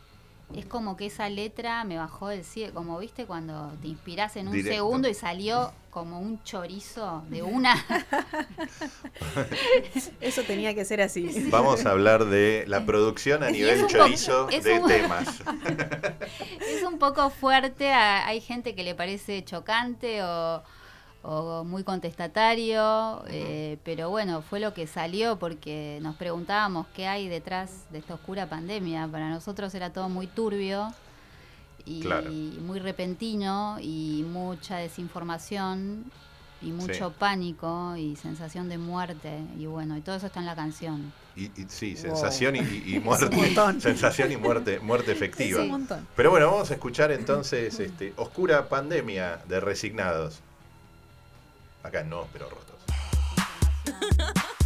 es 0.56 0.66
como 0.66 0.98
que 0.98 1.08
esa 1.08 1.30
letra 1.30 1.84
me 1.84 1.98
bajó 1.98 2.28
del 2.28 2.44
cielo, 2.44 2.74
como 2.74 3.00
viste 3.00 3.26
cuando 3.26 3.72
te 3.82 3.88
inspirás 3.88 4.36
en 4.36 4.48
un 4.48 4.54
Directo. 4.54 4.76
segundo 4.76 5.10
y 5.10 5.14
salió 5.14 5.72
como 5.90 6.20
un 6.20 6.44
chorizo 6.44 7.24
de 7.30 7.42
una. 7.44 7.76
Eso 10.22 10.42
tenía 10.44 10.74
que 10.76 10.86
ser 10.86 11.02
así. 11.02 11.48
Vamos 11.50 11.86
a 11.86 11.92
hablar 11.92 12.26
de 12.26 12.66
la 12.68 12.82
producción 12.86 13.44
a 13.44 13.50
nivel 13.50 13.88
chorizo 13.88 14.50
es 14.50 14.64
de 14.64 14.80
un- 14.80 14.88
temas. 14.88 15.28
es 16.60 16.84
un 16.84 17.00
poco 17.00 17.30
fuerte, 17.30 17.92
a- 17.92 18.28
hay 18.28 18.42
gente 18.42 18.76
que 18.76 18.84
le 18.84 18.96
parece 18.96 19.44
chocante 19.44 20.22
o, 20.24 20.64
o 21.24 21.63
muy 21.63 21.84
contestatario, 21.84 23.24
eh, 23.27 23.77
pero 23.84 24.10
bueno, 24.10 24.42
fue 24.42 24.60
lo 24.60 24.74
que 24.74 24.88
salió 24.88 25.39
porque 25.39 26.00
nos 26.01 26.15
preguntábamos 26.18 26.86
qué 26.96 27.08
hay 27.08 27.27
detrás 27.30 27.86
de 27.92 28.00
esta 28.00 28.13
oscura 28.15 28.48
pandemia. 28.50 29.08
Para 29.08 29.30
nosotros 29.30 29.74
era 29.74 29.92
todo 29.94 30.10
muy 30.10 30.27
turbio 30.27 30.94
y 31.86 32.01
Claro. 32.01 32.30
muy 32.32 32.80
repentino 32.80 33.77
y 33.82 34.25
mucha 34.30 34.77
desinformación 34.77 36.06
y 36.62 36.72
mucho 36.72 37.10
Sí. 37.10 37.15
pánico 37.20 37.96
y 37.98 38.15
sensación 38.15 38.70
de 38.70 38.77
muerte 38.77 39.39
y 39.58 39.65
bueno, 39.65 39.98
y 39.98 40.01
todo 40.01 40.15
eso 40.15 40.27
está 40.27 40.39
en 40.39 40.46
la 40.46 40.56
canción. 40.56 41.12
Y, 41.36 41.46
y 41.60 41.65
sí, 41.68 41.94
Wow. 41.96 42.01
sensación 42.03 42.56
y, 42.56 42.60
y- 42.60 42.96
y 42.96 43.00
muerte. 43.03 43.36
montón. 43.36 43.82
sensación 43.82 44.32
y 44.32 44.38
muerte, 44.38 44.80
muerte 44.80 45.12
efectiva. 45.13 45.60
Es 45.60 45.65
un 45.65 45.72
montón. 45.72 46.08
Pero 46.15 46.32
bueno, 46.32 46.48
vamos 46.51 46.70
a 46.72 46.74
escuchar 46.75 47.12
entonces 47.12 47.80
este, 47.80 48.13
Oscura 48.18 48.70
Pandemia 48.70 49.42
de 49.48 49.60
Resignados. 49.60 50.42
Acá 51.84 52.04
no, 52.04 52.28
pero 52.32 52.50
rotos. 52.50 52.80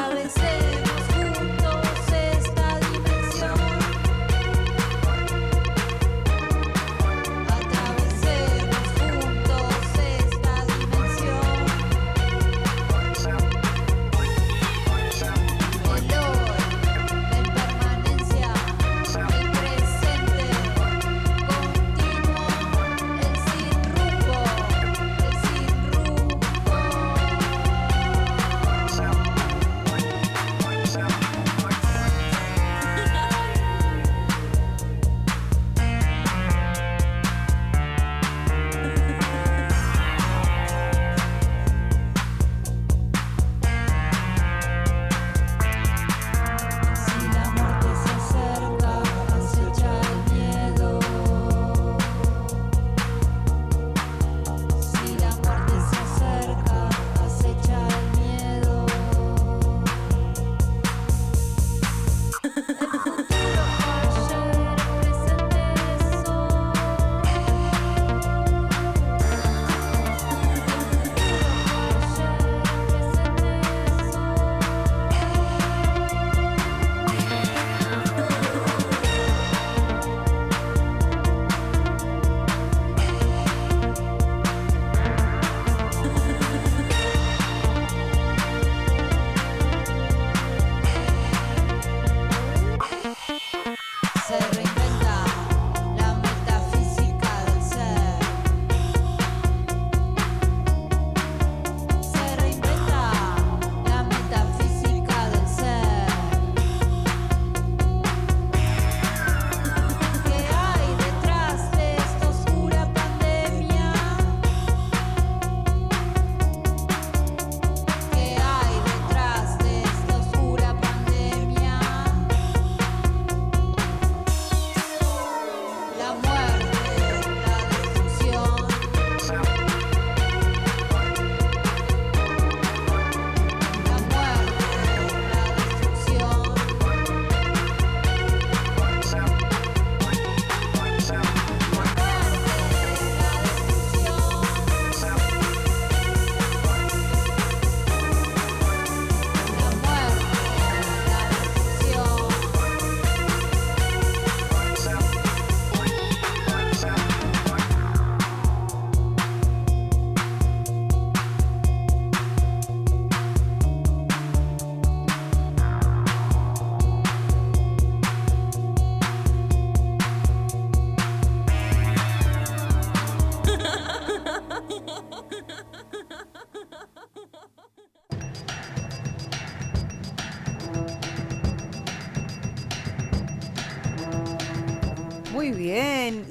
how 0.00 0.08
eh. 0.12 0.30
it. 0.38 0.59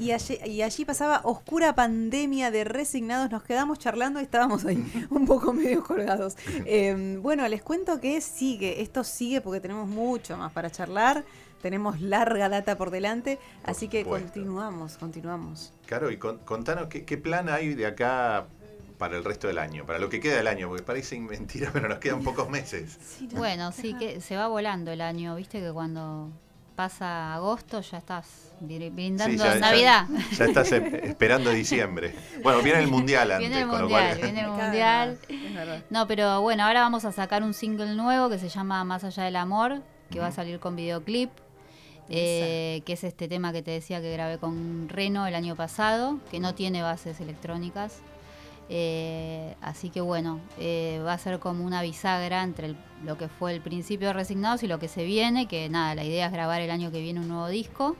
Y 0.09 0.11
allí, 0.11 0.39
y 0.43 0.61
allí 0.63 0.85
pasaba 0.85 1.21
oscura 1.23 1.75
pandemia 1.75 2.49
de 2.49 2.63
resignados. 2.63 3.29
Nos 3.29 3.43
quedamos 3.43 3.77
charlando 3.77 4.19
y 4.19 4.23
estábamos 4.23 4.65
ahí 4.65 4.83
un 5.11 5.27
poco 5.27 5.53
medio 5.53 5.83
colgados. 5.83 6.35
Eh, 6.65 7.17
bueno, 7.21 7.47
les 7.47 7.61
cuento 7.61 7.99
que 8.01 8.19
sigue. 8.21 8.81
Esto 8.81 9.03
sigue 9.03 9.39
porque 9.39 9.59
tenemos 9.59 9.87
mucho 9.87 10.35
más 10.35 10.51
para 10.51 10.71
charlar. 10.71 11.23
Tenemos 11.61 12.01
larga 12.01 12.49
data 12.49 12.75
por 12.75 12.89
delante. 12.89 13.37
Por 13.61 13.69
así 13.69 13.87
que 13.87 14.01
supuesto. 14.03 14.27
continuamos, 14.33 14.97
continuamos. 14.97 15.73
Caro, 15.85 16.09
y 16.09 16.17
con- 16.17 16.39
contanos 16.39 16.87
¿qué, 16.87 17.05
qué 17.05 17.17
plan 17.19 17.47
hay 17.47 17.75
de 17.75 17.85
acá 17.85 18.47
para 18.97 19.15
el 19.15 19.23
resto 19.23 19.47
del 19.47 19.59
año, 19.59 19.85
para 19.85 19.99
lo 19.99 20.09
que 20.09 20.19
queda 20.19 20.37
del 20.37 20.47
año, 20.47 20.67
porque 20.69 20.83
parece 20.83 21.19
mentira, 21.19 21.69
pero 21.73 21.87
nos 21.87 21.99
quedan 21.99 22.23
pocos 22.23 22.49
meses. 22.49 22.97
Sí, 22.99 23.27
no, 23.31 23.37
Bueno, 23.37 23.71
sí, 23.71 23.93
que 23.93 24.21
se 24.21 24.35
va 24.35 24.47
volando 24.47 24.91
el 24.91 25.01
año, 25.01 25.35
viste 25.35 25.59
que 25.59 25.71
cuando 25.71 26.31
pasa 26.79 27.33
agosto 27.33 27.81
ya 27.81 27.97
estás 27.97 28.53
bri- 28.61 28.89
brindando 28.93 29.33
Sí, 29.43 29.49
ya- 29.49 29.53
ya- 29.55 29.59
Navidad. 29.59 30.05
Ya, 30.37 30.45
estás 30.45 30.71
e- 30.71 31.09
esperando 31.09 31.49
diciembre. 31.49 32.15
Bueno, 32.41 32.61
viene 32.61 32.79
el 32.79 32.87
mundial 32.95 33.31
antes, 33.31 33.49
Viene 33.49 33.63
el 33.63 33.67
con 33.67 33.79
lo 33.81 33.89
mundial, 33.89 34.07
cual. 34.17 34.21
viene 34.21 34.39
el 34.39 34.45
Cada- 34.45 34.63
mundial. 34.63 35.17
Es 35.27 35.53
verdad. 35.53 35.83
No, 35.89 36.07
pero 36.07 36.39
bueno, 36.41 36.63
ahora 36.63 36.79
vamos 36.79 37.03
a 37.03 37.11
sacar 37.11 37.43
un 37.43 37.53
single 37.53 37.95
nuevo 37.95 38.29
que 38.29 38.39
se 38.39 38.47
llama 38.47 38.81
Más 38.85 39.03
allá 39.03 39.23
del 39.23 39.35
amor, 39.35 39.81
que 40.09 40.19
va 40.21 40.27
a 40.27 40.31
salir 40.31 40.59
con 40.61 40.77
videoclip, 40.77 41.31
eh, 42.07 42.81
que 42.85 42.93
es 42.93 43.03
este 43.03 43.27
tema 43.27 43.51
que 43.51 43.61
te 43.61 43.71
decía 43.71 43.99
que 44.01 44.11
grabé 44.13 44.37
con 44.37 44.87
Reno 44.87 45.27
el 45.27 45.35
año 45.35 45.57
pasado, 45.57 46.17
que 46.31 46.39
no 46.39 46.55
tiene 46.55 46.81
bases 46.81 47.19
electrónicas. 47.19 47.99
Eh, 48.71 49.55
así 49.61 49.89
que 49.89 49.99
bueno, 50.01 50.39
eh, 50.59 51.01
va 51.05 51.13
a 51.13 51.17
ser 51.17 51.39
como 51.39 51.65
una 51.65 51.81
bisagra 51.81 52.43
entre 52.43 52.67
el- 52.67 52.77
lo 53.03 53.17
que 53.17 53.27
fue 53.27 53.53
el 53.53 53.61
principio 53.61 54.07
de 54.07 54.13
Resignados 54.13 54.61
y 54.61 54.67
lo 54.67 54.77
que 54.77 54.87
se 54.87 55.03
viene, 55.05 55.47
que 55.47 55.69
nada, 55.69 55.95
la 55.95 56.03
idea 56.03 56.27
es 56.27 56.31
grabar 56.31 56.61
el 56.61 56.69
año 56.69 56.91
que 56.91 57.01
viene 57.01 57.19
un 57.19 57.27
nuevo 57.29 57.47
disco 57.47 57.95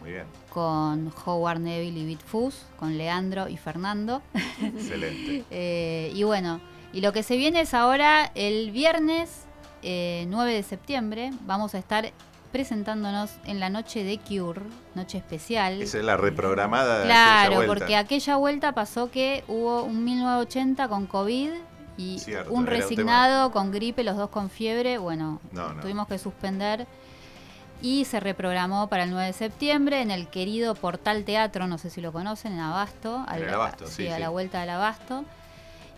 Muy 0.00 0.10
bien, 0.12 0.24
con 0.48 1.12
Howard 1.24 1.60
Neville 1.60 2.00
y 2.00 2.06
Beat 2.06 2.22
Fuzz, 2.22 2.64
con 2.76 2.98
Leandro 2.98 3.48
y 3.48 3.56
Fernando. 3.56 4.20
excelente. 4.62 5.44
Eh, 5.50 6.10
y 6.14 6.22
bueno, 6.24 6.60
y 6.92 7.02
lo 7.02 7.12
que 7.12 7.22
se 7.22 7.36
viene 7.36 7.60
es 7.60 7.72
ahora 7.74 8.32
el 8.34 8.72
viernes 8.72 9.44
eh, 9.82 10.24
9 10.28 10.54
de 10.54 10.62
septiembre. 10.64 11.30
Vamos 11.42 11.74
a 11.74 11.78
estar 11.78 12.10
presentándonos 12.52 13.30
en 13.44 13.60
la 13.60 13.68
noche 13.70 14.04
de 14.04 14.18
Cure, 14.18 14.62
noche 14.94 15.18
especial. 15.18 15.80
Esa 15.82 15.98
es 15.98 16.04
la 16.04 16.16
reprogramada 16.16 16.98
de 16.98 17.04
aquella 17.12 17.46
Claro, 17.48 17.66
porque 17.66 17.96
aquella 17.96 18.36
vuelta 18.36 18.72
pasó 18.72 19.10
que 19.10 19.44
hubo 19.48 19.82
un 19.84 20.04
1980 20.04 20.88
con 20.88 21.06
COVID 21.06 21.50
y 21.96 22.18
Cierto, 22.18 22.52
un 22.52 22.66
resignado 22.66 23.50
con 23.52 23.70
gripe, 23.70 24.02
los 24.04 24.16
dos 24.16 24.30
con 24.30 24.50
fiebre. 24.50 24.98
Bueno, 24.98 25.40
No, 25.52 25.72
no. 25.74 25.80
tuvimos 25.82 26.08
que 26.08 26.18
suspender. 26.18 26.86
Y 27.82 28.04
se 28.04 28.20
reprogramó 28.20 28.88
para 28.88 29.04
el 29.04 29.10
9 29.10 29.26
de 29.28 29.32
septiembre 29.32 30.02
en 30.02 30.10
el 30.10 30.28
querido 30.28 30.74
Portal 30.74 31.24
Teatro, 31.24 31.66
no 31.66 31.78
sé 31.78 31.88
si 31.88 32.02
lo 32.02 32.12
conocen, 32.12 32.52
en 32.52 32.60
Abasto. 32.60 33.24
En 33.28 33.44
al- 33.44 33.54
Abasto, 33.54 33.86
sí, 33.86 34.06
a 34.06 34.16
sí. 34.16 34.20
la 34.20 34.28
vuelta 34.28 34.60
del 34.60 34.68
Abasto. 34.70 35.24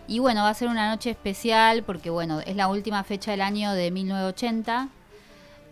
Y 0.07 0.19
bueno, 0.19 0.43
va 0.43 0.49
a 0.49 0.53
ser 0.53 0.67
una 0.69 0.89
noche 0.89 1.09
especial 1.09 1.83
porque 1.83 2.09
bueno, 2.09 2.39
es 2.41 2.55
la 2.55 2.67
última 2.67 3.03
fecha 3.03 3.31
del 3.31 3.41
año 3.41 3.73
de 3.73 3.91
1980. 3.91 4.87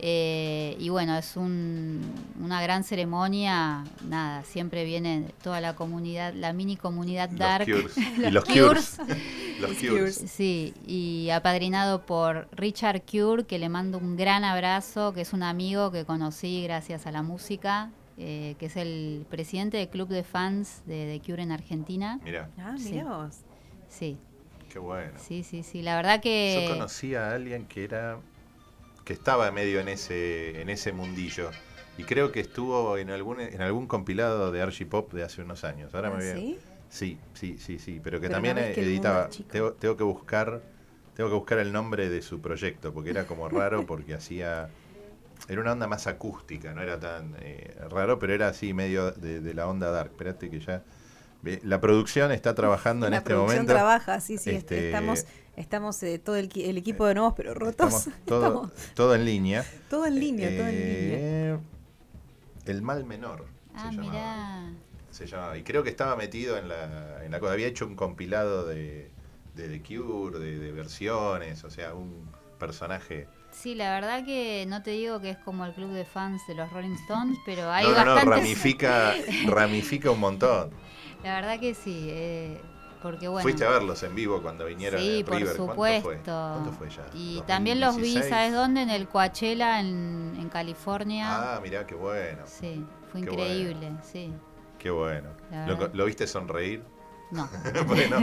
Eh, 0.03 0.75
y 0.79 0.89
bueno, 0.89 1.15
es 1.15 1.37
un- 1.37 2.01
una 2.41 2.59
gran 2.61 2.83
ceremonia. 2.83 3.83
Nada, 4.07 4.43
siempre 4.43 4.83
viene 4.83 5.25
toda 5.43 5.61
la 5.61 5.75
comunidad, 5.75 6.33
la 6.33 6.53
mini 6.53 6.75
comunidad 6.75 7.29
Los 7.29 7.39
dark. 7.39 7.65
Cures. 7.65 7.95
Y 8.17 8.21
los 8.21 8.33
los 8.33 8.43
Cures. 8.45 8.97
Cures. 8.97 8.97
Los 9.59 9.69
Los 9.69 9.77
Cures. 9.91 10.15
Sí, 10.27 10.73
y 10.87 11.29
apadrinado 11.29 12.01
por 12.05 12.47
Richard 12.51 13.03
Cure, 13.03 13.45
que 13.45 13.59
le 13.59 13.69
mando 13.69 13.99
un 13.99 14.15
gran 14.17 14.43
abrazo, 14.43 15.13
que 15.13 15.21
es 15.21 15.33
un 15.33 15.43
amigo 15.43 15.91
que 15.91 16.03
conocí 16.03 16.63
gracias 16.63 17.05
a 17.05 17.11
la 17.11 17.21
música, 17.21 17.91
eh, 18.17 18.55
que 18.57 18.65
es 18.65 18.75
el 18.77 19.25
presidente 19.29 19.77
del 19.77 19.89
club 19.89 20.07
de 20.09 20.23
fans 20.23 20.81
de, 20.87 21.05
de 21.05 21.19
Cure 21.19 21.43
en 21.43 21.51
Argentina. 21.51 22.19
Mira, 22.23 22.49
Ah, 22.57 22.73
Sí. 22.77 22.93
mirá 22.93 23.03
vos. 23.05 23.35
Sí, 23.87 24.17
qué 24.71 24.79
bueno. 24.79 25.11
sí, 25.17 25.43
sí, 25.43 25.61
sí. 25.63 25.81
La 25.83 25.95
verdad 25.95 26.21
que... 26.21 26.63
Yo 26.65 26.73
conocí 26.73 27.13
a 27.13 27.31
alguien 27.31 27.65
que 27.67 27.83
era 27.83 28.17
que 29.11 29.15
estaba 29.15 29.51
medio 29.51 29.81
en 29.81 29.89
ese 29.89 30.61
en 30.61 30.69
ese 30.69 30.93
mundillo 30.93 31.49
y 31.97 32.03
creo 32.03 32.31
que 32.31 32.39
estuvo 32.39 32.97
en 32.97 33.09
algún 33.09 33.41
en 33.41 33.61
algún 33.61 33.85
compilado 33.85 34.53
de 34.53 34.61
Archie 34.61 34.85
Pop 34.85 35.11
de 35.11 35.23
hace 35.23 35.41
unos 35.41 35.65
años. 35.65 35.93
Ahora 35.93 36.07
Ah, 36.13 36.17
me. 36.17 36.33
¿sí? 36.33 36.57
Sí, 36.89 37.17
sí, 37.33 37.57
sí, 37.57 37.77
sí, 37.77 37.99
pero 38.01 38.19
que 38.21 38.27
Pero 38.27 38.35
también 38.35 38.55
no 38.55 38.61
mundo 38.61 38.81
editaba. 38.81 39.29
Tengo, 39.51 39.73
tengo 39.73 39.97
que 39.97 40.03
buscar 40.05 40.61
tengo 41.13 41.29
que 41.29 41.35
buscar 41.35 41.59
el 41.59 41.73
nombre 41.73 42.09
de 42.09 42.21
su 42.21 42.39
proyecto 42.39 42.93
porque 42.93 43.09
era 43.09 43.25
como 43.25 43.49
raro 43.59 43.85
porque 43.85 44.13
hacía 44.13 44.69
era 45.49 45.59
una 45.59 45.73
onda 45.73 45.87
más 45.87 46.07
acústica, 46.07 46.73
no 46.73 46.81
era 46.81 46.97
tan 46.97 47.35
eh, 47.41 47.75
raro, 47.89 48.17
pero 48.17 48.33
era 48.33 48.47
así 48.47 48.73
medio 48.73 49.11
de, 49.11 49.41
de 49.41 49.53
la 49.53 49.67
onda 49.67 49.91
dark. 49.91 50.11
Espérate 50.11 50.49
que 50.49 50.59
ya 50.61 50.83
la 51.63 51.81
producción 51.81 52.31
está 52.31 52.53
trabajando 52.55 53.07
en 53.07 53.11
la 53.11 53.17
este 53.17 53.29
producción 53.31 53.57
momento. 53.57 53.73
trabaja, 53.73 54.19
sí, 54.21 54.37
sí. 54.37 54.51
est- 54.51 54.71
Este, 54.71 54.85
Estamos, 54.85 55.25
estamos 55.55 56.01
eh, 56.03 56.19
todo 56.19 56.35
el, 56.37 56.49
qui- 56.49 56.67
el 56.67 56.77
equipo 56.77 57.05
de 57.05 57.15
nuevos 57.15 57.33
pero 57.35 57.53
rotos. 57.53 58.07
Estamos 58.07 58.25
todo, 58.25 58.45
Estamos 58.69 58.71
todo 58.95 59.15
en 59.15 59.25
línea. 59.25 59.65
todo 59.89 60.05
en 60.05 60.19
línea, 60.19 60.49
todo 60.57 60.67
en 60.67 60.75
línea. 60.75 61.17
Eh, 61.19 61.57
El 62.65 62.81
mal 62.81 63.05
menor. 63.05 63.45
Ah, 63.73 63.89
se 63.89 63.95
llamaba. 63.97 64.11
mirá. 64.13 64.73
Se 65.11 65.25
llamaba. 65.27 65.57
Y 65.57 65.63
creo 65.63 65.83
que 65.83 65.89
estaba 65.89 66.15
metido 66.15 66.57
en 66.57 66.67
la, 66.69 67.23
en 67.25 67.31
la 67.31 67.39
cosa. 67.39 67.53
Había 67.53 67.67
hecho 67.67 67.85
un 67.85 67.95
compilado 67.95 68.65
de, 68.65 69.09
de 69.55 69.67
The 69.69 69.81
Cure, 69.83 70.39
de, 70.39 70.57
de 70.59 70.71
versiones, 70.71 71.63
o 71.63 71.69
sea, 71.69 71.93
un 71.93 72.29
personaje. 72.59 73.27
Sí, 73.51 73.75
la 73.75 73.91
verdad 73.93 74.23
que 74.23 74.65
no 74.67 74.81
te 74.81 74.91
digo 74.91 75.19
que 75.19 75.31
es 75.31 75.37
como 75.39 75.65
el 75.65 75.73
club 75.73 75.91
de 75.91 76.05
fans 76.05 76.41
de 76.47 76.55
los 76.55 76.71
Rolling 76.71 76.93
Stones, 76.95 77.37
pero 77.45 77.69
hay 77.69 77.85
no, 77.85 78.05
no, 78.05 78.15
no, 78.15 78.21
ramifica, 78.21 79.13
ramifica 79.47 80.09
un 80.11 80.19
montón. 80.21 80.69
La 81.23 81.35
verdad 81.35 81.59
que 81.59 81.73
sí, 81.75 82.07
eh, 82.09 82.61
porque 83.01 83.27
bueno... 83.27 83.43
Fuiste 83.43 83.65
a 83.65 83.69
verlos 83.69 84.01
en 84.03 84.13
vivo 84.15 84.41
cuando 84.41 84.65
vinieron 84.65 84.99
Sí, 84.99 85.19
en 85.19 85.25
por 85.25 85.35
River. 85.37 85.55
supuesto. 85.55 86.03
¿Cuánto 86.03 86.23
fue? 86.23 86.31
¿Cuánto 86.33 86.71
fue 86.71 86.89
ya? 86.89 87.03
Y 87.13 87.41
también 87.47 87.79
los 87.79 87.95
vi, 87.95 88.13
2016. 88.15 88.29
¿sabes 88.29 88.53
dónde? 88.53 88.81
En 88.81 88.89
el 88.89 89.07
Coachella, 89.07 89.79
en, 89.79 90.35
en 90.39 90.49
California. 90.49 91.55
Ah, 91.55 91.59
mirá, 91.61 91.85
qué 91.85 91.95
bueno. 91.95 92.43
Sí, 92.45 92.85
fue 93.11 93.21
qué 93.21 93.31
increíble, 93.31 93.91
sí. 94.03 94.33
Qué 94.77 94.89
bueno. 94.89 95.29
¿Lo, 95.93 96.05
viste 96.05 96.25
sonreír? 96.27 96.83
No, 97.31 97.47
Porque 97.87 98.07
no, 98.09 98.19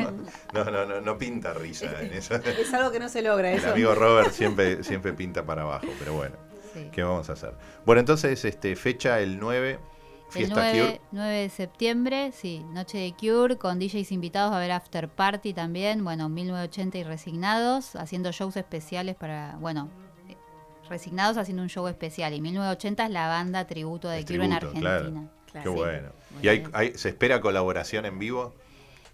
no, 0.52 0.86
no, 0.86 1.00
no, 1.00 1.18
pinta 1.18 1.54
risa 1.54 1.86
en 2.02 2.12
eso. 2.12 2.34
Es 2.44 2.72
algo 2.74 2.90
que 2.90 2.98
no 2.98 3.08
se 3.08 3.22
logra 3.22 3.52
El 3.52 3.58
eso. 3.58 3.70
amigo 3.72 3.94
Robert 3.94 4.32
siempre, 4.32 4.82
siempre 4.84 5.12
pinta 5.12 5.44
para 5.44 5.62
abajo, 5.62 5.86
pero 5.98 6.14
bueno, 6.14 6.36
sí. 6.74 6.88
¿qué 6.92 7.02
vamos 7.02 7.30
a 7.30 7.34
hacer? 7.34 7.54
Bueno, 7.86 8.00
entonces, 8.00 8.44
este, 8.44 8.74
fecha 8.76 9.20
el 9.20 9.38
9, 9.38 9.78
El 10.28 10.32
fiesta 10.32 10.54
9, 10.56 10.80
Cure. 10.80 11.00
9 11.12 11.36
de 11.40 11.48
septiembre, 11.48 12.32
sí, 12.32 12.64
Noche 12.72 12.98
de 12.98 13.14
Cure, 13.18 13.56
con 13.56 13.78
DJs 13.78 14.12
invitados 14.12 14.52
a 14.54 14.58
ver 14.58 14.70
After 14.72 15.08
Party 15.08 15.54
también, 15.54 16.04
bueno, 16.04 16.28
1980 16.28 16.98
y 16.98 17.04
Resignados, 17.04 17.96
haciendo 17.96 18.30
shows 18.32 18.56
especiales 18.56 19.16
para, 19.16 19.56
bueno, 19.60 19.88
eh, 20.28 20.36
Resignados 20.90 21.36
haciendo 21.38 21.62
un 21.62 21.68
show 21.70 21.86
especial, 21.88 22.34
y 22.34 22.40
1980 22.40 23.04
es 23.06 23.10
la 23.10 23.28
banda 23.28 23.66
tributo 23.66 24.08
de 24.08 24.18
El 24.18 24.24
Cure 24.26 24.44
en 24.44 24.58
tributo, 24.58 24.80
claro. 24.80 24.96
Argentina. 25.06 25.30
Qué 25.52 25.62
Sí. 25.62 25.68
bueno. 25.68 26.08
¿Y 26.42 26.48
hay, 26.48 26.64
hay- 26.74 26.92
se 26.98 27.08
espera 27.08 27.40
colaboración 27.40 28.04
en 28.04 28.18
vivo? 28.18 28.54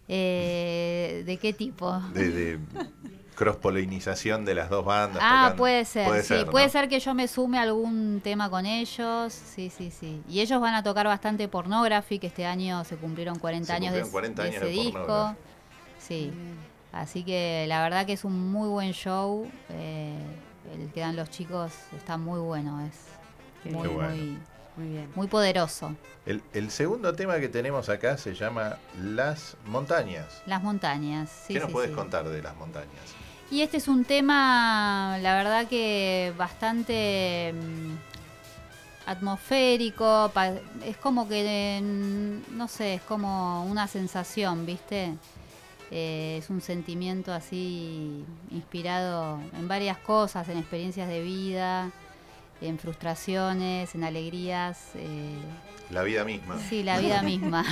Eh, 0.08 1.22
¿De 1.26 1.36
qué 1.38 1.52
tipo? 1.52 1.98
De, 2.12 2.28
de 2.30 2.58
cross-polinización 3.34 4.44
de 4.44 4.54
las 4.54 4.70
dos 4.70 4.84
bandas. 4.84 5.22
Ah, 5.24 5.42
tocando? 5.42 5.56
puede 5.56 5.84
ser, 5.84 6.06
Puede 6.08 6.22
sí, 6.22 6.28
ser, 6.28 6.46
puede 6.50 6.66
¿no? 6.66 6.72
ser 6.72 6.88
que 6.88 7.00
yo 7.00 7.14
me 7.14 7.28
sume 7.28 7.58
a 7.58 7.62
algún 7.62 8.20
tema 8.22 8.48
con 8.50 8.66
ellos, 8.66 9.32
sí, 9.32 9.70
sí, 9.70 9.90
sí. 9.90 10.22
Y 10.28 10.40
ellos 10.40 10.60
van 10.60 10.74
a 10.74 10.82
tocar 10.82 11.06
bastante 11.06 11.48
Pornography, 11.48 12.18
que 12.18 12.26
este 12.28 12.46
año 12.46 12.84
se 12.84 12.96
cumplieron 12.96 13.38
40 13.38 13.66
Se 13.66 13.72
años 13.72 13.92
de, 13.94 14.00
cumplieron 14.02 14.34
40 14.34 14.42
de 14.42 14.48
años 14.48 14.56
ese 14.62 14.66
de 14.66 14.70
disco. 14.72 14.92
Pornography. 15.06 15.38
Sí, 15.98 16.32
así 16.92 17.24
que 17.24 17.64
la 17.68 17.82
verdad 17.82 18.06
que 18.06 18.12
es 18.14 18.24
un 18.24 18.52
muy 18.52 18.68
buen 18.68 18.92
show. 18.92 19.50
eh, 19.70 20.16
el 20.72 20.90
que 20.92 21.00
dan 21.00 21.14
los 21.16 21.28
chicos 21.30 21.72
está 21.96 22.16
muy 22.16 22.40
bueno, 22.40 22.80
es 22.86 22.94
Qué 23.62 23.70
muy, 23.70 23.88
bueno. 23.88 24.08
muy, 24.10 24.38
Muy 24.76 24.88
bien. 24.88 25.10
muy 25.14 25.26
poderoso. 25.26 25.94
El, 26.26 26.42
el 26.54 26.70
segundo 26.70 27.14
tema 27.14 27.38
que 27.38 27.48
tenemos 27.48 27.88
acá 27.90 28.16
se 28.16 28.34
llama 28.34 28.78
Las 28.98 29.56
Montañas. 29.66 30.42
Las 30.46 30.62
montañas, 30.62 31.30
sí, 31.46 31.52
¿Qué 31.54 31.60
nos 31.60 31.68
sí, 31.68 31.72
puedes 31.74 31.90
sí. 31.90 31.96
contar 31.96 32.28
de 32.28 32.42
las 32.42 32.56
montañas? 32.56 33.14
Y 33.54 33.62
este 33.62 33.76
es 33.76 33.86
un 33.86 34.04
tema, 34.04 35.16
la 35.22 35.36
verdad 35.36 35.68
que 35.68 36.32
bastante 36.36 37.54
mm, 37.54 39.08
atmosférico, 39.08 40.32
es 40.84 40.96
como 40.96 41.28
que, 41.28 41.80
mm, 41.80 42.56
no 42.58 42.66
sé, 42.66 42.94
es 42.94 43.02
como 43.02 43.64
una 43.66 43.86
sensación, 43.86 44.66
¿viste? 44.66 45.14
Eh, 45.92 46.38
es 46.40 46.50
un 46.50 46.60
sentimiento 46.62 47.32
así 47.32 48.24
inspirado 48.50 49.38
en 49.56 49.68
varias 49.68 49.98
cosas, 49.98 50.48
en 50.48 50.58
experiencias 50.58 51.06
de 51.06 51.22
vida, 51.22 51.92
en 52.60 52.78
frustraciones, 52.78 53.94
en 53.94 54.04
alegrías, 54.04 54.90
eh, 54.94 55.36
La 55.90 56.02
vida 56.02 56.24
misma. 56.24 56.58
sí, 56.68 56.82
la 56.82 56.98
vida 56.98 57.22
misma. 57.30 57.64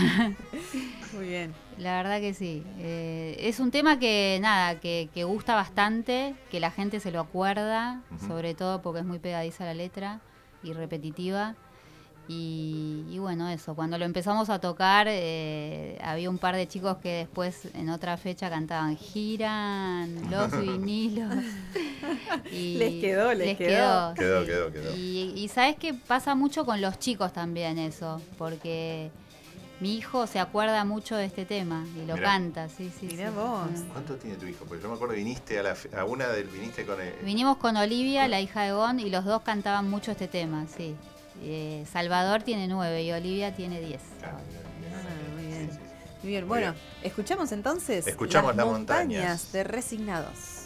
Muy 1.15 1.29
bien. 1.29 1.55
La 1.79 1.97
verdad 1.97 2.21
que 2.21 2.35
sí. 2.35 2.63
Eh, 2.79 3.37
es 3.41 3.61
un 3.61 3.71
tema 3.71 3.99
que, 3.99 4.39
nada, 4.41 4.79
que, 4.81 5.09
que 5.15 5.25
gusta 5.25 5.55
bastante, 5.55 6.35
que 6.51 6.61
la 6.61 6.71
gente 6.71 7.01
se 7.01 7.11
lo 7.11 7.21
acuerda, 7.21 8.03
sobre 8.27 8.55
todo 8.55 8.83
porque 8.83 9.01
es 9.01 9.07
muy 9.07 9.19
pegadiza 9.19 9.65
la 9.65 9.75
letra 9.75 10.21
y 10.63 10.73
repetitiva. 10.73 11.55
Y, 12.29 13.05
y 13.11 13.19
bueno, 13.19 13.49
eso, 13.49 13.75
cuando 13.75 13.99
lo 13.99 14.05
empezamos 14.05 14.49
a 14.49 14.61
tocar, 14.61 15.07
eh, 15.11 15.99
había 16.03 16.31
un 16.31 16.39
par 16.39 16.55
de 16.55 16.69
chicos 16.69 16.99
que 16.99 17.11
después 17.11 17.69
en 17.75 17.91
otra 17.91 18.17
fecha 18.17 18.49
cantaban 18.49 18.97
Giran, 18.97 20.31
los 20.31 20.51
vinilos. 20.61 21.35
Y 22.53 22.77
Les 22.77 23.01
quedó, 23.01 23.33
les 23.35 23.57
quedó. 23.57 24.15
Quedó, 24.15 24.41
sí. 24.41 24.47
quedó, 24.47 24.73
quedó. 24.73 24.97
Y, 24.97 25.33
y 25.37 25.49
sabes 25.49 25.77
que 25.77 25.95
pasa 25.95 26.35
mucho 26.35 26.65
con 26.65 26.81
los 26.81 26.99
chicos 26.99 27.33
también 27.33 27.79
eso, 27.79 28.21
porque 28.39 29.11
mi 29.81 29.97
hijo 29.97 30.27
se 30.27 30.39
acuerda 30.39 30.85
mucho 30.85 31.17
de 31.17 31.25
este 31.27 31.45
tema 31.45 31.85
y 31.97 32.07
lo 32.07 32.15
Mirá. 32.15 32.29
canta, 32.29 32.69
sí, 32.69 32.91
sí. 32.99 33.07
Mirá 33.07 33.31
sí. 33.31 33.35
vos. 33.37 33.69
¿Cuánto 33.93 34.17
tiene 34.17 34.37
tu 34.37 34.47
hijo? 34.47 34.65
Porque 34.67 34.83
yo 34.83 34.89
me 34.89 34.95
acuerdo 34.95 35.15
que 35.15 35.21
viniste 35.21 35.59
a, 35.59 35.63
la, 35.63 35.77
a 35.97 36.05
una 36.05 36.29
del. 36.29 36.47
Viniste 36.49 36.85
con 36.85 37.01
el. 37.01 37.13
Vinimos 37.25 37.57
con 37.57 37.77
Olivia, 37.77 38.29
la 38.29 38.41
hija 38.41 38.63
de 38.63 38.73
Gon, 38.73 39.01
y 39.01 39.09
los 39.11 39.25
dos 39.25 39.43
cantaban 39.43 39.89
mucho 39.89 40.11
este 40.13 40.29
tema, 40.29 40.67
sí. 40.77 40.95
Eh, 41.45 41.85
Salvador 41.93 42.43
tiene 42.43 42.69
nueve 42.69 43.03
y 43.03 43.13
Olivia 43.13 43.55
tiene 43.55 43.81
diez. 43.81 44.01
Ah, 44.25 44.33
muy 45.35 45.47
bien. 45.47 45.69
sí, 45.71 45.77
sí, 45.77 45.79
sí. 45.83 45.89
Muy 46.23 46.31
bien, 46.31 46.45
Muy 46.45 46.49
bueno, 46.49 46.73
bien. 46.73 46.85
escuchamos 47.03 47.51
entonces 47.53 48.07
Escuchamos 48.07 48.55
las 48.55 48.65
montañas 48.67 49.21
montañas. 49.23 49.53
de. 49.53 49.65
Resignados 49.65 50.62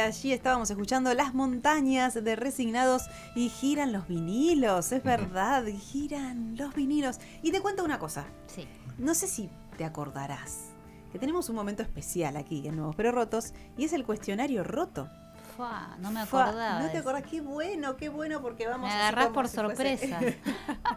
allí 0.00 0.32
estábamos 0.32 0.70
escuchando 0.70 1.12
las 1.14 1.34
montañas 1.34 2.14
de 2.14 2.36
resignados 2.36 3.04
y 3.34 3.48
giran 3.48 3.92
los 3.92 4.08
vinilos, 4.08 4.92
es 4.92 5.02
verdad, 5.02 5.64
giran 5.66 6.56
los 6.56 6.74
vinilos. 6.74 7.18
Y 7.42 7.52
te 7.52 7.60
cuento 7.60 7.84
una 7.84 7.98
cosa, 7.98 8.26
Sí. 8.46 8.66
no 8.98 9.14
sé 9.14 9.26
si 9.28 9.50
te 9.76 9.84
acordarás 9.84 10.70
que 11.12 11.18
tenemos 11.18 11.48
un 11.48 11.56
momento 11.56 11.82
especial 11.82 12.36
aquí 12.36 12.66
en 12.68 12.76
Nuevos 12.76 12.94
Pero 12.96 13.10
Rotos 13.10 13.52
y 13.76 13.84
es 13.84 13.92
el 13.92 14.04
cuestionario 14.04 14.62
roto. 14.62 15.08
Fua, 15.60 15.94
no 15.98 16.10
me 16.10 16.24
Fua, 16.24 16.44
acordaba. 16.46 16.80
¿No 16.80 16.90
te 16.90 16.96
acordás? 16.96 17.22
Qué 17.24 17.42
bueno, 17.42 17.98
qué 17.98 18.08
bueno 18.08 18.40
porque 18.40 18.66
vamos 18.66 18.88
Me 18.88 18.94
así 18.94 19.02
agarrás 19.02 19.28
por 19.28 19.46
si 19.46 19.56
sorpresa. 19.56 20.18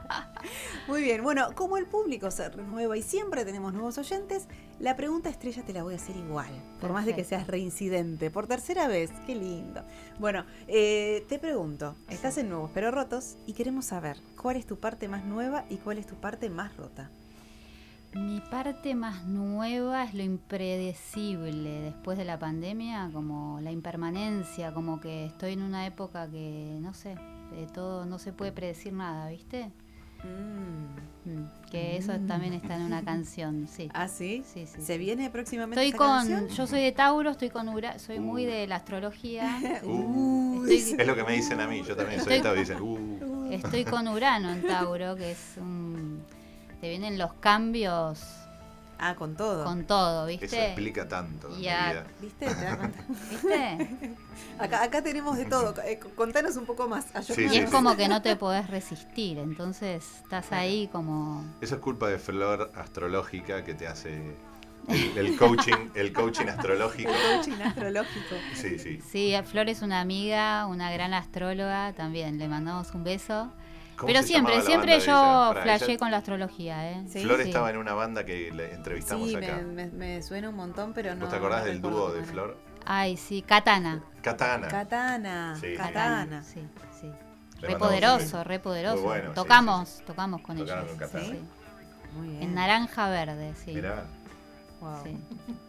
Muy 0.88 1.02
bien, 1.02 1.21
bueno, 1.21 1.54
como 1.54 1.76
el 1.76 1.86
público 1.86 2.32
se 2.32 2.47
renueva 2.47 2.95
y 2.95 3.02
siempre 3.02 3.43
tenemos 3.43 3.73
nuevos 3.73 3.97
oyentes, 3.97 4.47
la 4.80 4.95
pregunta 4.95 5.30
estrella 5.30 5.63
te 5.63 5.73
la 5.73 5.84
voy 5.84 5.95
a 5.95 5.97
hacer 5.97 6.15
igual, 6.15 6.52
por 6.80 6.93
más 6.93 7.06
de 7.06 7.13
que 7.13 7.26
seas 7.26 7.45
reincidente, 7.45 8.32
por 8.32 8.47
tercera 8.47 8.88
vez, 8.88 9.12
qué 9.26 9.36
lindo. 9.36 9.84
Bueno, 10.17 10.45
eh, 10.69 11.26
te 11.28 11.39
pregunto, 11.39 11.97
estás 12.08 12.38
en 12.38 12.47
Nuevos 12.47 12.71
Pero 12.73 12.89
Rotos 12.89 13.36
y 13.45 13.54
queremos 13.54 13.84
saber 13.84 14.17
cuál 14.41 14.56
es 14.56 14.65
tu 14.65 14.80
parte 14.80 15.10
más 15.10 15.26
nueva 15.26 15.65
y 15.69 15.76
cuál 15.76 15.97
es 15.97 16.08
tu 16.08 16.15
parte 16.15 16.49
más 16.49 16.78
rota. 16.78 17.10
Mi 18.15 18.41
parte 18.41 18.93
más 18.93 19.26
nueva 19.26 20.04
es 20.04 20.13
lo 20.13 20.21
impredecible 20.23 21.82
después 21.82 22.17
de 22.17 22.26
la 22.26 22.38
pandemia, 22.38 23.10
como 23.12 23.60
la 23.62 23.71
impermanencia, 23.71 24.71
como 24.71 24.99
que 24.99 25.26
estoy 25.26 25.54
en 25.54 25.63
una 25.63 25.88
época 25.88 26.30
que, 26.30 26.78
no 26.80 26.93
sé, 26.93 27.15
de 27.56 27.65
todo 27.73 28.06
no 28.06 28.19
se 28.19 28.32
puede 28.32 28.52
predecir 28.52 28.93
nada, 28.93 29.30
¿viste? 29.30 29.71
Mm. 30.23 31.30
Mm, 31.30 31.49
Que 31.71 31.97
eso 31.97 32.13
también 32.28 32.54
está 32.54 32.76
en 32.76 32.84
una 32.84 33.02
canción, 33.06 33.67
sí. 33.67 33.89
¿Ah, 33.93 34.08
sí? 34.08 34.43
Sí, 34.45 34.67
sí, 34.67 34.80
¿Se 34.82 34.93
sí. 34.93 34.97
viene 34.99 35.30
próximamente 35.30 35.82
Estoy 35.86 35.89
esa 35.89 35.97
con, 35.97 36.08
canción? 36.30 36.47
yo 36.49 36.67
soy 36.67 36.82
de 36.84 36.91
Tauro, 36.91 37.32
estoy 37.32 37.49
con 37.49 37.67
Ura, 37.69 37.97
soy 37.99 38.19
muy 38.19 38.45
de 38.45 38.67
la 38.67 38.76
astrología. 38.78 39.60
Uh, 39.84 40.63
Estoy- 40.65 40.95
es 41.02 41.08
lo 41.08 41.15
que 41.15 41.23
me 41.23 41.34
dicen 41.34 41.60
a 41.60 41.67
mí, 41.67 41.82
yo 41.86 41.95
también 41.95 42.21
soy 42.21 42.36
de 42.36 42.41
Tauro 42.41 42.58
y 42.58 42.60
dicen, 42.63 42.82
uh, 42.82 43.52
Estoy 43.52 43.84
con 43.86 44.08
Urano 44.08 44.52
en 44.52 44.62
Tauro, 44.62 45.15
que 45.15 45.32
es 45.32 45.56
un... 45.58 45.92
Te 46.84 46.89
vienen 46.89 47.17
los 47.17 47.32
cambios 47.36 48.19
Ah, 49.00 49.15
con 49.15 49.38
todo. 49.38 49.63
con 49.63 49.86
todo, 49.86 50.28
eso 50.28 50.41
¿viste? 50.41 50.65
explica 50.65 51.08
tanto 51.08 51.48
vida. 51.48 52.06
¿Viste? 52.19 52.46
¿Viste? 53.32 54.15
Acá, 54.60 54.84
acá 54.84 55.02
tenemos 55.02 55.38
de 55.38 55.46
todo. 55.46 55.74
Eh, 55.86 55.98
contanos 56.13 56.58
un 56.58 56.65
poco 56.65 56.89
más. 56.89 57.06
Sí, 57.26 57.46
Y 57.46 57.50
sí, 57.50 57.58
es 57.60 57.69
sí. 57.69 57.72
como 57.72 57.96
que 57.96 58.10
no 58.10 58.22
te 58.22 58.36
podés 58.36 58.69
resistir, 58.69 59.38
entonces 59.38 60.04
estás 60.24 60.52
ahí 60.52 60.89
como... 60.91 61.46
Eso 61.62 61.76
es 61.76 61.82
culpa 61.82 62.10
de 62.10 62.19
Flor 62.19 62.69
astrológica 62.76 63.63
que 63.63 63.76
te 63.76 63.88
hace 63.88 64.36
el, 64.89 65.17
el 65.17 65.38
coaching, 65.38 65.88
el 65.96 66.12
coaching 66.12 66.48
astrológico. 66.48 67.10
El 67.12 67.38
coaching 67.38 67.62
astrológico. 67.62 68.36
Sí, 68.56 68.78
sí. 68.78 69.00
Sí, 69.10 69.34
Flor 69.46 69.69
es 69.69 69.82
una 69.84 70.02
amiga, 70.02 70.65
una 70.67 70.91
gran 70.91 71.13
astróloga, 71.13 71.93
también 71.93 72.38
le 72.39 72.50
mandamos 72.50 72.93
un 72.93 73.06
beso. 73.06 73.54
¿Cómo 73.97 74.08
Pero 74.08 74.23
siempre, 74.23 74.62
siempre 74.62 74.99
yo 74.99 75.53
ella- 75.53 75.97
con 75.99 76.12
la 76.12 76.17
astrología, 76.17 76.91
¿eh? 76.91 77.03
Sí. 77.08 77.21
Flor 77.23 77.41
sí. 77.41 77.49
estaba 77.49 77.69
en 77.69 77.77
una 77.77 77.93
banda 77.93 78.25
que 78.25 78.51
le 78.51 78.73
entrevistamos 78.73 79.29
Sí, 79.29 79.36
acá. 79.36 79.58
me, 79.58 79.86
me- 79.88 79.91
me 79.91 80.23
suena 80.23 80.49
un 80.49 80.56
montón, 80.56 80.93
pero 80.93 81.13
no. 81.15 81.21
¿Vos 81.21 81.29
te 81.29 81.36
acordás 81.36 81.62
no 81.62 81.65
del 81.67 81.82
dúo 81.82 82.12
de. 82.12 82.23
Flor? 82.23 82.58
Ay, 82.86 83.15
sí, 83.17 83.41
Katana. 83.43 84.03
Katana. 84.21 84.67
Katana. 84.67 85.58
Sí. 85.62 85.73
Katana. 85.77 86.43
Sí, 86.43 86.60
sí. 86.99 87.08
Le 87.08 87.67
Re 87.67 87.73
mandamos 87.73 87.79
poderoso, 87.88 88.38
un- 88.39 88.45
re 88.45 88.60
poderoso. 88.60 88.95
Muy 88.95 89.03
bueno, 89.06 89.29
sí, 89.29 89.36
tocamos, 89.36 90.01
tocamos 90.06 90.41
con 90.41 90.58
Tocaron 90.58 90.84
ellos. 90.86 90.89
con 90.97 90.99
Katana. 91.08 91.25
sí. 91.25 91.39
Muy 92.17 92.27
bien. 92.29 92.43
En 92.43 92.53
naranja 92.56 93.10
verde, 93.10 93.53
sí. 93.63 93.71
Mirá, 93.73 94.06
Wow. 94.82 94.97
sí. 95.03 95.17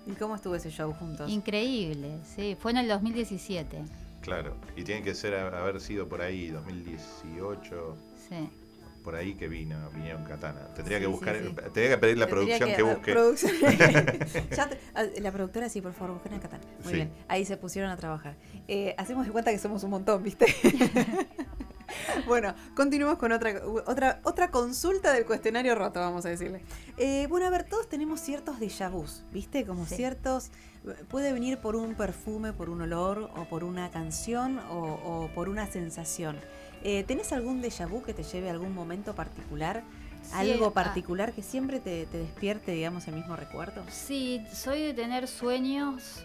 ¿Y 0.06 0.12
cómo 0.14 0.34
estuvo 0.34 0.54
ese 0.56 0.70
show 0.70 0.92
juntos? 0.92 1.30
Increíble, 1.30 2.18
sí. 2.24 2.56
Fue 2.60 2.72
en 2.72 2.78
el 2.78 2.88
2017. 2.88 3.82
claro. 4.22 4.56
Y 4.74 4.82
tiene 4.84 5.02
que 5.02 5.14
ser 5.14 5.34
haber 5.34 5.80
sido 5.80 6.08
por 6.08 6.20
ahí 6.22 6.48
2018, 6.48 7.96
Sí. 8.28 8.48
por 9.02 9.14
ahí 9.16 9.34
que 9.34 9.48
vino, 9.48 9.90
vinieron 9.90 10.24
Katana. 10.24 10.72
Tendría 10.74 10.98
que 10.98 11.06
buscar, 11.06 11.36
sí, 11.36 11.42
sí. 11.48 11.54
tendría 11.54 11.88
que 11.90 11.98
pedir 11.98 12.16
la 12.18 12.26
Tendría 12.26 12.56
producción 12.58 12.74
que, 12.74 12.82
busque. 12.82 13.12
producción- 13.12 14.50
Ya 14.56 14.68
te- 14.70 14.78
ah, 14.94 15.04
la 15.20 15.30
productora, 15.30 15.68
sí, 15.68 15.82
por 15.82 15.92
favor, 15.92 16.14
busquen 16.14 16.32
a 16.34 16.40
Katana. 16.40 16.62
Muy 16.82 16.88
Sí. 16.90 16.94
bien. 16.96 17.12
Ahí 17.28 17.44
se 17.44 17.56
pusieron 17.58 17.90
a 17.90 17.96
trabajar. 17.98 18.34
Eh, 18.66 18.94
hacemos 18.96 19.26
de 19.26 19.32
cuenta 19.32 19.50
que 19.50 19.58
somos 19.58 19.84
un 19.84 19.90
montón, 19.90 20.22
¿viste? 20.22 20.46
bueno, 22.26 22.54
continuamos 22.74 23.18
con 23.18 23.32
otra, 23.32 23.60
otra, 23.86 24.20
otra 24.24 24.50
consulta 24.50 25.12
del 25.12 25.26
cuestionario 25.26 25.74
roto, 25.74 26.00
vamos 26.00 26.24
a 26.24 26.30
decirle. 26.30 26.62
Eh, 26.96 27.26
bueno, 27.28 27.46
a 27.46 27.50
ver, 27.50 27.64
todos 27.64 27.88
tenemos 27.88 28.20
ciertos 28.20 28.58
déjà 28.58 28.90
vus, 28.90 29.24
¿viste? 29.32 29.64
Como 29.66 29.86
Sí. 29.86 29.96
ciertos. 29.96 30.50
Puede 31.08 31.32
venir 31.32 31.58
por 31.58 31.76
un 31.76 31.94
perfume, 31.94 32.52
por 32.52 32.68
un 32.68 32.82
olor, 32.82 33.30
o 33.36 33.44
por 33.48 33.64
una 33.64 33.90
canción, 33.90 34.58
o, 34.70 34.98
o 35.04 35.30
por 35.34 35.48
una 35.48 35.66
sensación. 35.66 36.36
Eh, 36.84 37.02
¿Tenés 37.04 37.32
algún 37.32 37.62
déjà 37.62 37.88
vu 37.88 38.02
que 38.02 38.12
te 38.12 38.22
lleve 38.22 38.48
a 38.48 38.52
algún 38.52 38.74
momento 38.74 39.14
particular? 39.14 39.82
Sí, 40.22 40.30
algo 40.34 40.66
ah. 40.66 40.72
particular 40.74 41.32
que 41.32 41.42
siempre 41.42 41.80
te, 41.80 42.06
te 42.06 42.18
despierte, 42.18 42.72
digamos, 42.72 43.08
el 43.08 43.14
mismo 43.14 43.36
recuerdo. 43.36 43.82
Sí, 43.90 44.42
soy 44.52 44.82
de 44.82 44.94
tener 44.94 45.26
sueños 45.28 46.24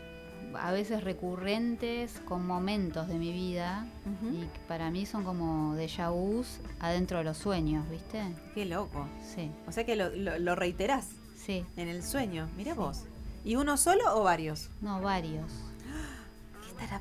a 0.56 0.72
veces 0.72 1.04
recurrentes 1.04 2.20
con 2.26 2.46
momentos 2.48 3.08
de 3.08 3.16
mi 3.16 3.32
vida 3.32 3.86
Ujú. 4.06 4.36
y 4.36 4.40
que 4.48 4.60
para 4.68 4.90
mí 4.90 5.06
son 5.06 5.24
como 5.24 5.76
déjà 5.76 6.10
vus 6.12 6.60
adentro 6.80 7.20
de 7.20 7.24
los 7.26 7.38
sueños, 7.38 7.88
¿viste? 7.90 8.22
Qué 8.56 8.66
loco. 8.66 9.08
Sí, 9.36 9.52
O 9.68 9.72
sea 9.72 9.86
que 9.86 9.96
lo, 9.96 10.10
lo, 10.10 10.40
lo 10.40 10.56
reiterás 10.56 11.10
sí, 11.38 11.66
en 11.78 11.88
el 11.88 12.04
sueño. 12.04 12.50
Mira 12.58 12.74
Sí. 12.74 12.80
vos. 12.80 13.04
¿Y 13.46 13.56
uno 13.58 13.78
solo 13.78 14.04
o 14.16 14.24
varios? 14.24 14.70
no, 14.82 15.02
varios. 15.02 15.52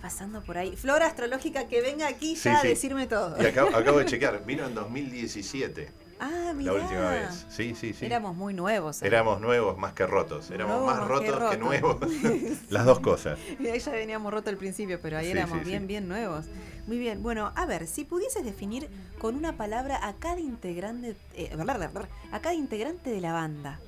¿Qué 0.08 0.14
estará 0.14 0.24
pasando 0.26 0.42
por 0.42 0.56
ahí? 0.58 0.74
Flora 0.76 1.06
astrológica 1.06 1.68
que 1.68 1.80
venga 1.82 2.08
aquí 2.08 2.34
Sí, 2.36 2.44
ya 2.48 2.60
a 2.60 2.62
decirme 2.62 3.06
todo. 3.06 3.40
Y 3.42 3.46
acabo, 3.46 3.74
acabo 3.76 3.98
de 3.98 4.04
chequear, 4.06 4.44
vino 4.44 4.66
en 4.66 4.74
2017, 4.74 5.92
Ah, 6.20 6.52
mira. 6.56 6.72
la 6.72 6.80
última 6.82 7.10
vez. 7.10 7.46
Sí, 7.48 7.74
sí, 7.76 7.92
sí. 7.92 8.06
Éramos 8.06 8.34
muy 8.34 8.52
nuevos. 8.52 9.02
¿eh? 9.02 9.06
Éramos 9.06 9.40
nuevos 9.40 9.78
más 9.78 9.92
que 9.92 10.04
rotos. 10.06 10.50
Éramos 10.50 10.80
Nuevos 10.80 10.86
más 10.96 10.98
más 10.98 11.20
que 11.20 11.30
rotos 11.30 11.50
que, 11.50 11.56
rotos. 11.56 11.58
nuevos. 11.58 12.60
Las 12.70 12.84
dos 12.86 12.98
cosas. 13.00 13.38
Y 13.60 13.66
ahí 13.68 13.78
ya 13.78 13.92
veníamos 13.92 14.32
roto 14.32 14.50
al 14.50 14.56
principio, 14.56 14.98
pero 15.00 15.16
ahí 15.18 15.26
Sí, 15.26 15.30
éramos 15.32 15.64
bien, 15.64 15.86
bien 15.86 16.08
nuevos. 16.08 16.46
Muy 16.88 16.98
bien. 16.98 17.22
Bueno, 17.22 17.52
a 17.54 17.66
ver, 17.66 17.86
si 17.86 18.04
pudieses 18.04 18.44
definir 18.44 18.88
con 19.18 19.36
una 19.36 19.56
palabra 19.56 20.04
a 20.08 20.14
cada 20.14 20.40
integrante, 20.40 21.14
eh, 21.34 21.50
a 22.32 22.40
cada 22.40 22.54
integrante 22.54 23.10
de 23.10 23.20
la 23.20 23.32
banda, 23.32 23.78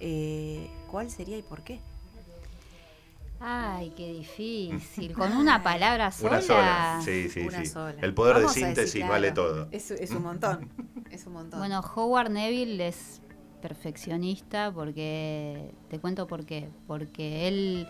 eh, 0.00 0.70
¿cuál 0.90 1.10
sería 1.10 1.36
y 1.36 1.42
por 1.42 1.62
qué? 1.62 1.80
Ay, 3.44 3.92
qué 3.96 4.12
difícil. 4.12 5.12
Con 5.16 5.36
una 5.36 5.62
palabra 5.62 6.10
sola. 6.12 6.30
Una 6.30 6.42
sola. 6.42 7.00
Sí, 7.04 7.28
sí, 7.28 7.40
Una 7.40 7.58
sí. 7.60 7.66
sola. 7.66 7.96
El 8.00 8.14
poder 8.14 8.34
Vamos 8.36 8.54
de 8.54 8.60
decir, 8.60 8.66
síntesis 8.76 8.94
claro, 9.00 9.12
vale 9.12 9.32
todo. 9.32 9.68
Es, 9.70 9.90
es 9.90 10.10
un 10.12 10.22
montón. 10.22 10.70
Es 11.10 11.26
un 11.26 11.32
montón. 11.34 11.58
Bueno, 11.58 11.80
Howard 11.80 12.30
Neville 12.30 12.86
es 12.88 13.20
perfeccionista 13.60 14.72
porque, 14.72 15.74
te 15.88 15.98
cuento 16.00 16.26
por 16.26 16.44
qué, 16.46 16.70
porque 16.86 17.48
él 17.48 17.88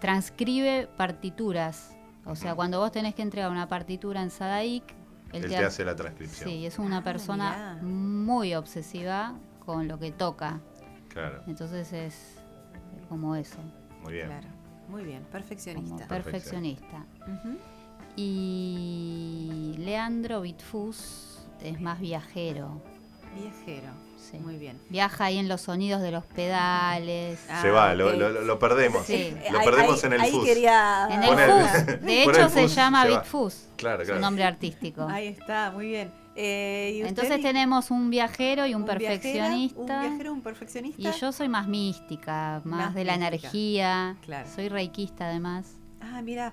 transcribe 0.00 0.88
partituras. 0.96 1.96
O 2.26 2.34
sea, 2.36 2.54
cuando 2.54 2.78
vos 2.80 2.90
tenés 2.92 3.14
que 3.14 3.22
entregar 3.22 3.50
una 3.50 3.68
partitura 3.68 4.22
en 4.22 4.30
Sadaic, 4.30 4.84
Él 5.32 5.46
te 5.48 5.56
hace 5.56 5.84
la 5.84 5.94
transcripción. 5.96 6.48
Sí, 6.48 6.64
es 6.66 6.78
una 6.78 6.98
Ah, 6.98 7.02
persona 7.04 7.78
mirá. 7.82 7.82
muy 7.82 8.54
obsesiva 8.54 9.34
con 9.64 9.88
lo 9.88 9.98
que 9.98 10.12
toca. 10.12 10.60
Claro, 11.08 11.42
Entonces 11.46 11.92
es 11.92 12.36
como 13.08 13.34
eso, 13.36 13.58
muy 14.02 14.14
bien. 14.14 14.26
Claro. 14.28 14.48
Muy 14.88 15.04
bien, 15.04 15.22
perfeccionista. 15.32 16.06
perfeccionista. 16.06 17.04
Y 18.16 19.74
Leandro 19.78 20.40
Bitfus 20.42 21.40
es 21.62 21.80
más 21.80 22.00
viajero. 22.00 22.80
Viajero. 23.40 23.88
Sí. 24.16 24.38
Muy 24.38 24.56
bien. 24.56 24.80
Viaja 24.88 25.24
ahí 25.26 25.38
en 25.38 25.48
los 25.48 25.60
sonidos 25.62 26.00
de 26.00 26.10
los 26.10 26.24
pedales. 26.24 27.38
Ah, 27.50 27.60
Se 27.60 27.70
va, 27.70 27.94
lo, 27.94 28.12
lo- 28.14 28.30
lo 28.42 28.58
perdemos. 28.58 29.04
Sí. 29.04 29.34
Lo 29.50 29.58
perdemos 29.62 30.02
ahí- 30.02 30.06
en 30.06 30.12
el 30.14 30.20
ahí 30.22 30.30
FUS. 30.30 30.44
quería... 30.44 31.08
En 31.10 31.22
el 31.22 31.28
FUS. 31.30 32.00
De 32.02 32.22
hecho 32.22 32.30
el 32.30 32.50
se 32.50 32.62
FUS, 32.62 32.74
llama 32.74 33.02
se. 33.02 33.08
Bitfus, 33.10 33.68
Claro, 33.76 34.00
su 34.00 34.06
claro. 34.06 34.20
nombre 34.20 34.44
artístico. 34.44 35.06
Ahí 35.08 35.26
está, 35.28 35.70
muy 35.72 35.88
bien. 35.88 36.10
Eh, 36.36 36.90
¿y 36.94 37.02
usted, 37.02 37.08
Entonces 37.08 37.40
tenemos 37.42 37.90
un 37.90 38.10
viajero 38.10 38.66
y 38.66 38.74
un, 38.74 38.84
perfeccionista. 38.84 39.78
un 39.80 39.86
viajero, 39.86 40.32
un 40.32 40.42
perfeccionista. 40.42 41.00
Y 41.00 41.12
yo 41.20 41.30
soy 41.32 41.48
más 41.48 41.68
mística, 41.68 42.60
más, 42.64 42.86
Más 42.86 42.94
de 42.94 43.04
la 43.04 43.12
mística. 43.16 43.28
energía. 43.28 44.16
Claro. 44.22 44.48
Soy 44.52 44.68
reikista 44.68 45.26
además. 45.28 45.76
Ah, 46.00 46.20
mira. 46.22 46.52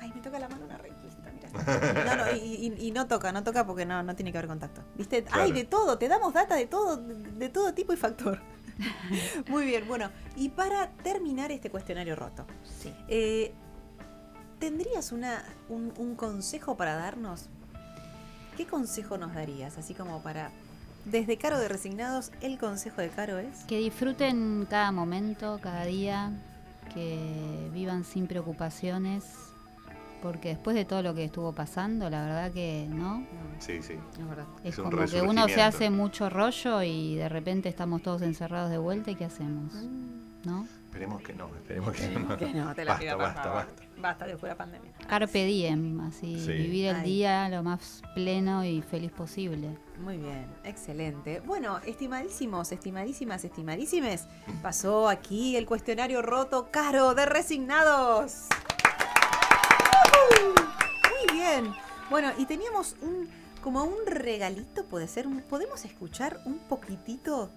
Ay, 0.00 0.12
me 0.14 0.20
toca 0.20 0.38
la 0.38 0.48
mano 0.48 0.64
una 0.64 0.78
requista, 0.78 1.30
mira. 1.32 2.04
No, 2.04 2.24
no, 2.24 2.36
y, 2.36 2.38
y- 2.78 2.86
y 2.88 2.90
no 2.92 3.06
toca, 3.06 3.30
no 3.32 3.42
toca 3.44 3.66
porque 3.66 3.84
no, 3.84 4.02
no 4.02 4.14
tiene 4.16 4.32
que 4.32 4.38
haber 4.38 4.48
contacto. 4.48 4.82
¿Viste? 4.96 5.22
Claro. 5.24 5.42
Ay, 5.42 5.52
de 5.52 5.64
todo, 5.64 5.98
te 5.98 6.08
damos 6.08 6.32
data 6.32 6.54
de 6.56 6.66
todo, 6.66 6.96
de, 6.96 7.14
de 7.14 7.48
todo 7.48 7.72
tipo 7.74 7.92
y 7.92 7.96
factor. 7.96 8.40
Muy 9.48 9.64
bien, 9.66 9.86
bueno, 9.86 10.10
y 10.36 10.48
para 10.48 10.90
terminar 11.02 11.52
este 11.52 11.70
cuestionario 11.70 12.16
roto, 12.16 12.46
Sí. 12.64 12.92
eh, 13.08 13.52
¿tendrías 14.58 15.12
una, 15.12 15.44
un, 15.68 15.92
un 15.98 16.14
consejo 16.16 16.76
para 16.76 16.94
darnos? 16.94 17.48
¿Qué 18.62 18.68
consejo 18.68 19.18
nos 19.18 19.34
darías? 19.34 19.76
Así 19.76 19.92
como 19.92 20.22
para, 20.22 20.52
desde 21.04 21.36
Caro 21.36 21.58
de 21.58 21.66
Resignados, 21.66 22.30
el 22.40 22.58
consejo 22.58 23.00
de 23.00 23.08
Caro 23.08 23.38
es... 23.38 23.64
Que 23.64 23.78
disfruten 23.78 24.68
cada 24.70 24.92
momento, 24.92 25.58
cada 25.60 25.84
día, 25.84 26.30
que 26.94 27.68
vivan 27.74 28.04
sin 28.04 28.28
preocupaciones, 28.28 29.24
porque 30.22 30.50
después 30.50 30.76
de 30.76 30.84
todo 30.84 31.02
lo 31.02 31.12
que 31.12 31.24
estuvo 31.24 31.52
pasando, 31.52 32.08
la 32.08 32.24
verdad 32.24 32.52
que 32.52 32.86
no. 32.88 33.26
Sí, 33.58 33.82
sí. 33.82 33.94
Es 34.16 34.28
verdad. 34.28 34.46
Es, 34.62 34.74
Es 34.74 34.78
un 34.78 34.90
como 34.92 35.06
que 35.06 35.22
uno 35.22 35.48
se 35.48 35.60
hace 35.60 35.90
mucho 35.90 36.30
rollo 36.30 36.84
y 36.84 37.16
de 37.16 37.28
repente 37.28 37.68
estamos 37.68 38.00
todos 38.00 38.22
encerrados 38.22 38.70
de 38.70 38.78
vuelta 38.78 39.10
y 39.10 39.16
¿qué 39.16 39.24
hacemos? 39.24 39.74
Mm. 39.74 40.46
¿No? 40.46 40.68
Esperemos 40.92 41.22
que 41.22 41.32
no, 41.32 41.46
esperemos 41.56 41.92
que 41.94 42.02
Esperemos 42.02 42.28
no. 42.28 42.36
que 42.36 42.52
no, 42.52 42.74
te 42.74 42.84
la 42.84 42.92
basta, 42.92 43.00
pido, 43.06 43.16
por 43.16 43.22
basta, 43.26 43.42
favor. 43.42 43.56
basta. 43.64 43.82
Basta 43.96 44.26
de 44.26 44.36
pura 44.36 44.54
pandemia. 44.56 44.92
Carpe 45.08 45.44
diem, 45.46 46.00
así, 46.00 46.38
Sí. 46.38 46.52
vivir 46.52 46.86
el 46.88 46.96
Ay. 46.96 47.02
día 47.04 47.48
lo 47.48 47.62
más 47.62 48.02
pleno 48.14 48.62
y 48.64 48.82
feliz 48.82 49.10
posible. 49.10 49.78
Muy 50.00 50.18
bien, 50.18 50.44
excelente. 50.64 51.40
Bueno, 51.46 51.78
estimadísimos, 51.78 52.72
estimadísimas, 52.72 53.42
estimadísimes, 53.42 54.26
pasó 54.60 55.08
aquí 55.08 55.56
el 55.56 55.64
cuestionario 55.64 56.20
roto 56.20 56.68
caro 56.70 57.14
de 57.14 57.24
resignados. 57.24 58.48
Muy 61.10 61.38
bien. 61.38 61.72
Bueno, 62.10 62.32
y 62.36 62.44
teníamos 62.44 62.96
un 63.00 63.28
como 63.62 63.84
un 63.84 64.04
regalito, 64.06 64.84
puede 64.86 65.06
ser, 65.06 65.28
un- 65.28 65.40
podemos 65.40 65.84
escuchar 65.84 66.40
un 66.44 66.58
poquitito. 66.58 67.48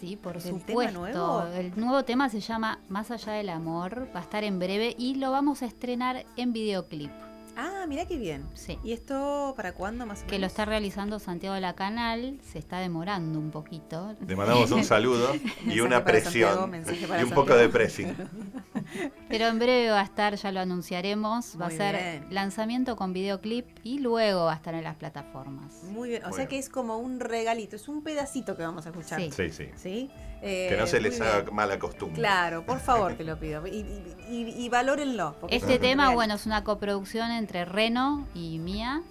Sí, 0.00 0.16
por 0.16 0.34
¿Del 0.42 0.42
tema 0.42 0.58
supuesto. 0.60 0.98
nuevo? 0.98 1.46
El 1.54 1.78
nuevo 1.78 2.04
tema 2.04 2.28
se 2.28 2.40
llama 2.40 2.80
Más 2.88 3.10
allá 3.10 3.34
del 3.34 3.50
amor, 3.50 4.08
va 4.14 4.20
a 4.20 4.22
estar 4.22 4.44
en 4.44 4.58
breve 4.58 4.94
y 4.98 5.14
lo 5.16 5.30
vamos 5.30 5.62
a 5.62 5.66
estrenar 5.66 6.24
en 6.36 6.52
videoclip. 6.52 7.12
Ah, 7.56 7.84
mira 7.88 8.06
qué 8.06 8.16
bien. 8.16 8.46
Sí. 8.54 8.78
¿Y 8.84 8.92
esto 8.92 9.54
para 9.56 9.72
cuándo 9.74 10.06
más 10.06 10.22
o 10.22 10.26
Que 10.26 10.32
lo 10.32 10.38
menos? 10.42 10.52
está 10.52 10.64
realizando 10.64 11.18
Santiago 11.18 11.54
de 11.54 11.60
la 11.60 11.74
Canal, 11.74 12.38
se 12.42 12.58
está 12.58 12.78
demorando 12.78 13.38
un 13.38 13.50
poquito. 13.50 14.14
Le 14.26 14.36
mandamos 14.36 14.70
un 14.70 14.84
saludo 14.84 15.32
y 15.66 15.80
una 15.80 15.96
Santiago, 15.96 16.04
presión 16.04 16.82
y 17.20 17.22
un 17.24 17.30
poco 17.30 17.54
de 17.54 17.68
pressing. 17.68 18.14
Pero 19.28 19.46
en 19.46 19.58
breve 19.58 19.90
va 19.90 20.00
a 20.00 20.04
estar, 20.04 20.34
ya 20.36 20.52
lo 20.52 20.60
anunciaremos, 20.60 21.56
va 21.60 21.66
Muy 21.66 21.74
a 21.74 21.76
ser 21.78 21.96
bien. 21.96 22.26
lanzamiento 22.34 22.96
con 22.96 23.12
videoclip 23.12 23.66
y 23.84 23.98
luego 23.98 24.44
va 24.46 24.52
a 24.52 24.56
estar 24.56 24.74
en 24.74 24.84
las 24.84 24.96
plataformas. 24.96 25.82
Muy 25.84 26.08
bien, 26.10 26.24
o 26.24 26.32
sea 26.32 26.46
que 26.46 26.58
es 26.58 26.68
como 26.68 26.98
un 26.98 27.20
regalito, 27.20 27.76
es 27.76 27.88
un 27.88 28.02
pedacito 28.02 28.56
que 28.56 28.62
vamos 28.62 28.86
a 28.86 28.90
escuchar. 28.90 29.20
Sí. 29.20 29.30
Sí, 29.30 29.50
sí. 29.50 29.68
¿Sí? 29.76 30.10
Eh, 30.42 30.68
Que 30.70 30.76
no 30.76 30.86
se 30.86 30.96
muy 31.00 31.10
les 31.10 31.18
bien. 31.20 31.30
haga 31.32 31.50
mala 31.50 31.78
costumbre. 31.78 32.18
Claro, 32.18 32.64
por 32.64 32.80
favor, 32.80 33.14
te 33.14 33.24
lo 33.24 33.38
pido. 33.38 33.66
Y, 33.66 33.70
y, 33.70 34.16
y- 34.30 34.64
y 34.64 34.68
valórenlo. 34.68 35.36
Este 35.48 35.74
es 35.74 35.80
tema, 35.80 36.04
real. 36.04 36.14
bueno, 36.14 36.34
es 36.34 36.46
una 36.46 36.64
coproducción 36.64 37.30
entre 37.30 37.64
Reno 37.64 38.26
y 38.34 38.58
Mía. 38.58 39.02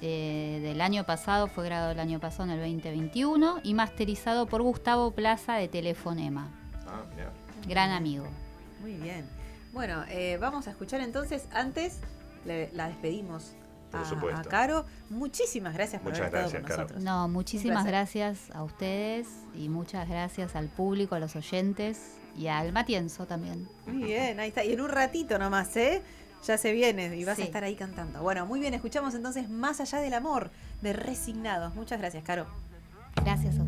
eh, 0.00 0.60
del 0.62 0.80
año 0.80 1.04
pasado, 1.04 1.48
fue 1.48 1.64
grabado 1.64 1.90
el 1.90 1.98
año 1.98 2.20
pasado 2.20 2.44
en 2.44 2.50
el 2.50 2.60
2021 2.60 3.58
y 3.64 3.74
masterizado 3.74 4.46
por 4.46 4.62
Gustavo 4.62 5.10
Plaza 5.10 5.54
de 5.54 5.66
Telefonema, 5.66 6.48
Ah, 6.86 7.02
mirá. 7.16 7.32
gran 7.66 7.90
amigo. 7.90 8.24
Muy 8.80 8.92
bien. 8.94 9.26
Bueno, 9.72 10.04
eh, 10.08 10.38
vamos 10.40 10.68
a 10.68 10.70
escuchar 10.70 11.00
entonces, 11.00 11.48
antes 11.52 11.98
le- 12.46 12.70
la 12.74 12.86
despedimos 12.88 13.54
Por 13.90 14.00
a, 14.00 14.04
supuesto. 14.04 14.40
a 14.40 14.44
Caro. 14.50 14.84
Muchísimas 15.10 15.74
gracias 15.74 16.02
por 16.02 16.12
Muchas 16.12 16.26
haber 16.26 16.44
estado 16.44 16.50
gracias, 16.50 16.62
con 16.62 16.68
Caro. 16.68 16.82
nosotros. 16.82 17.04
No, 17.04 17.28
muchísimas 17.28 17.84
gracias 17.86 18.50
a 18.52 18.62
ustedes 18.64 19.26
y 19.54 19.68
muchas 19.68 20.08
gracias 20.08 20.54
al 20.56 20.68
público, 20.68 21.14
a 21.14 21.18
los 21.20 21.34
oyentes 21.36 22.14
y 22.36 22.48
al 22.48 22.72
Matienzo 22.72 23.26
también. 23.26 23.68
Muy 23.86 24.04
bien, 24.04 24.38
ahí 24.40 24.48
está. 24.48 24.64
Y 24.64 24.72
en 24.74 24.80
un 24.80 24.90
ratito 24.90 25.38
nomás, 25.38 25.76
¿eh? 25.76 26.02
Ya 26.46 26.56
se 26.56 26.72
viene 26.72 27.16
y 27.16 27.24
vas 27.24 27.36
Sí. 27.36 27.42
a 27.42 27.44
estar 27.46 27.64
ahí 27.64 27.74
cantando. 27.74 28.22
Bueno, 28.22 28.46
muy 28.46 28.60
bien, 28.60 28.72
escuchamos 28.72 29.12
entonces 29.14 29.48
Más 29.50 29.80
allá 29.80 29.98
del 29.98 30.14
amor 30.14 30.50
de 30.82 30.92
Resignados. 30.92 31.74
Muchas 31.74 31.98
gracias, 31.98 32.22
Caro. 32.22 32.46
Gracias 33.24 33.58
a 33.58 33.62
ustedes. 33.62 33.67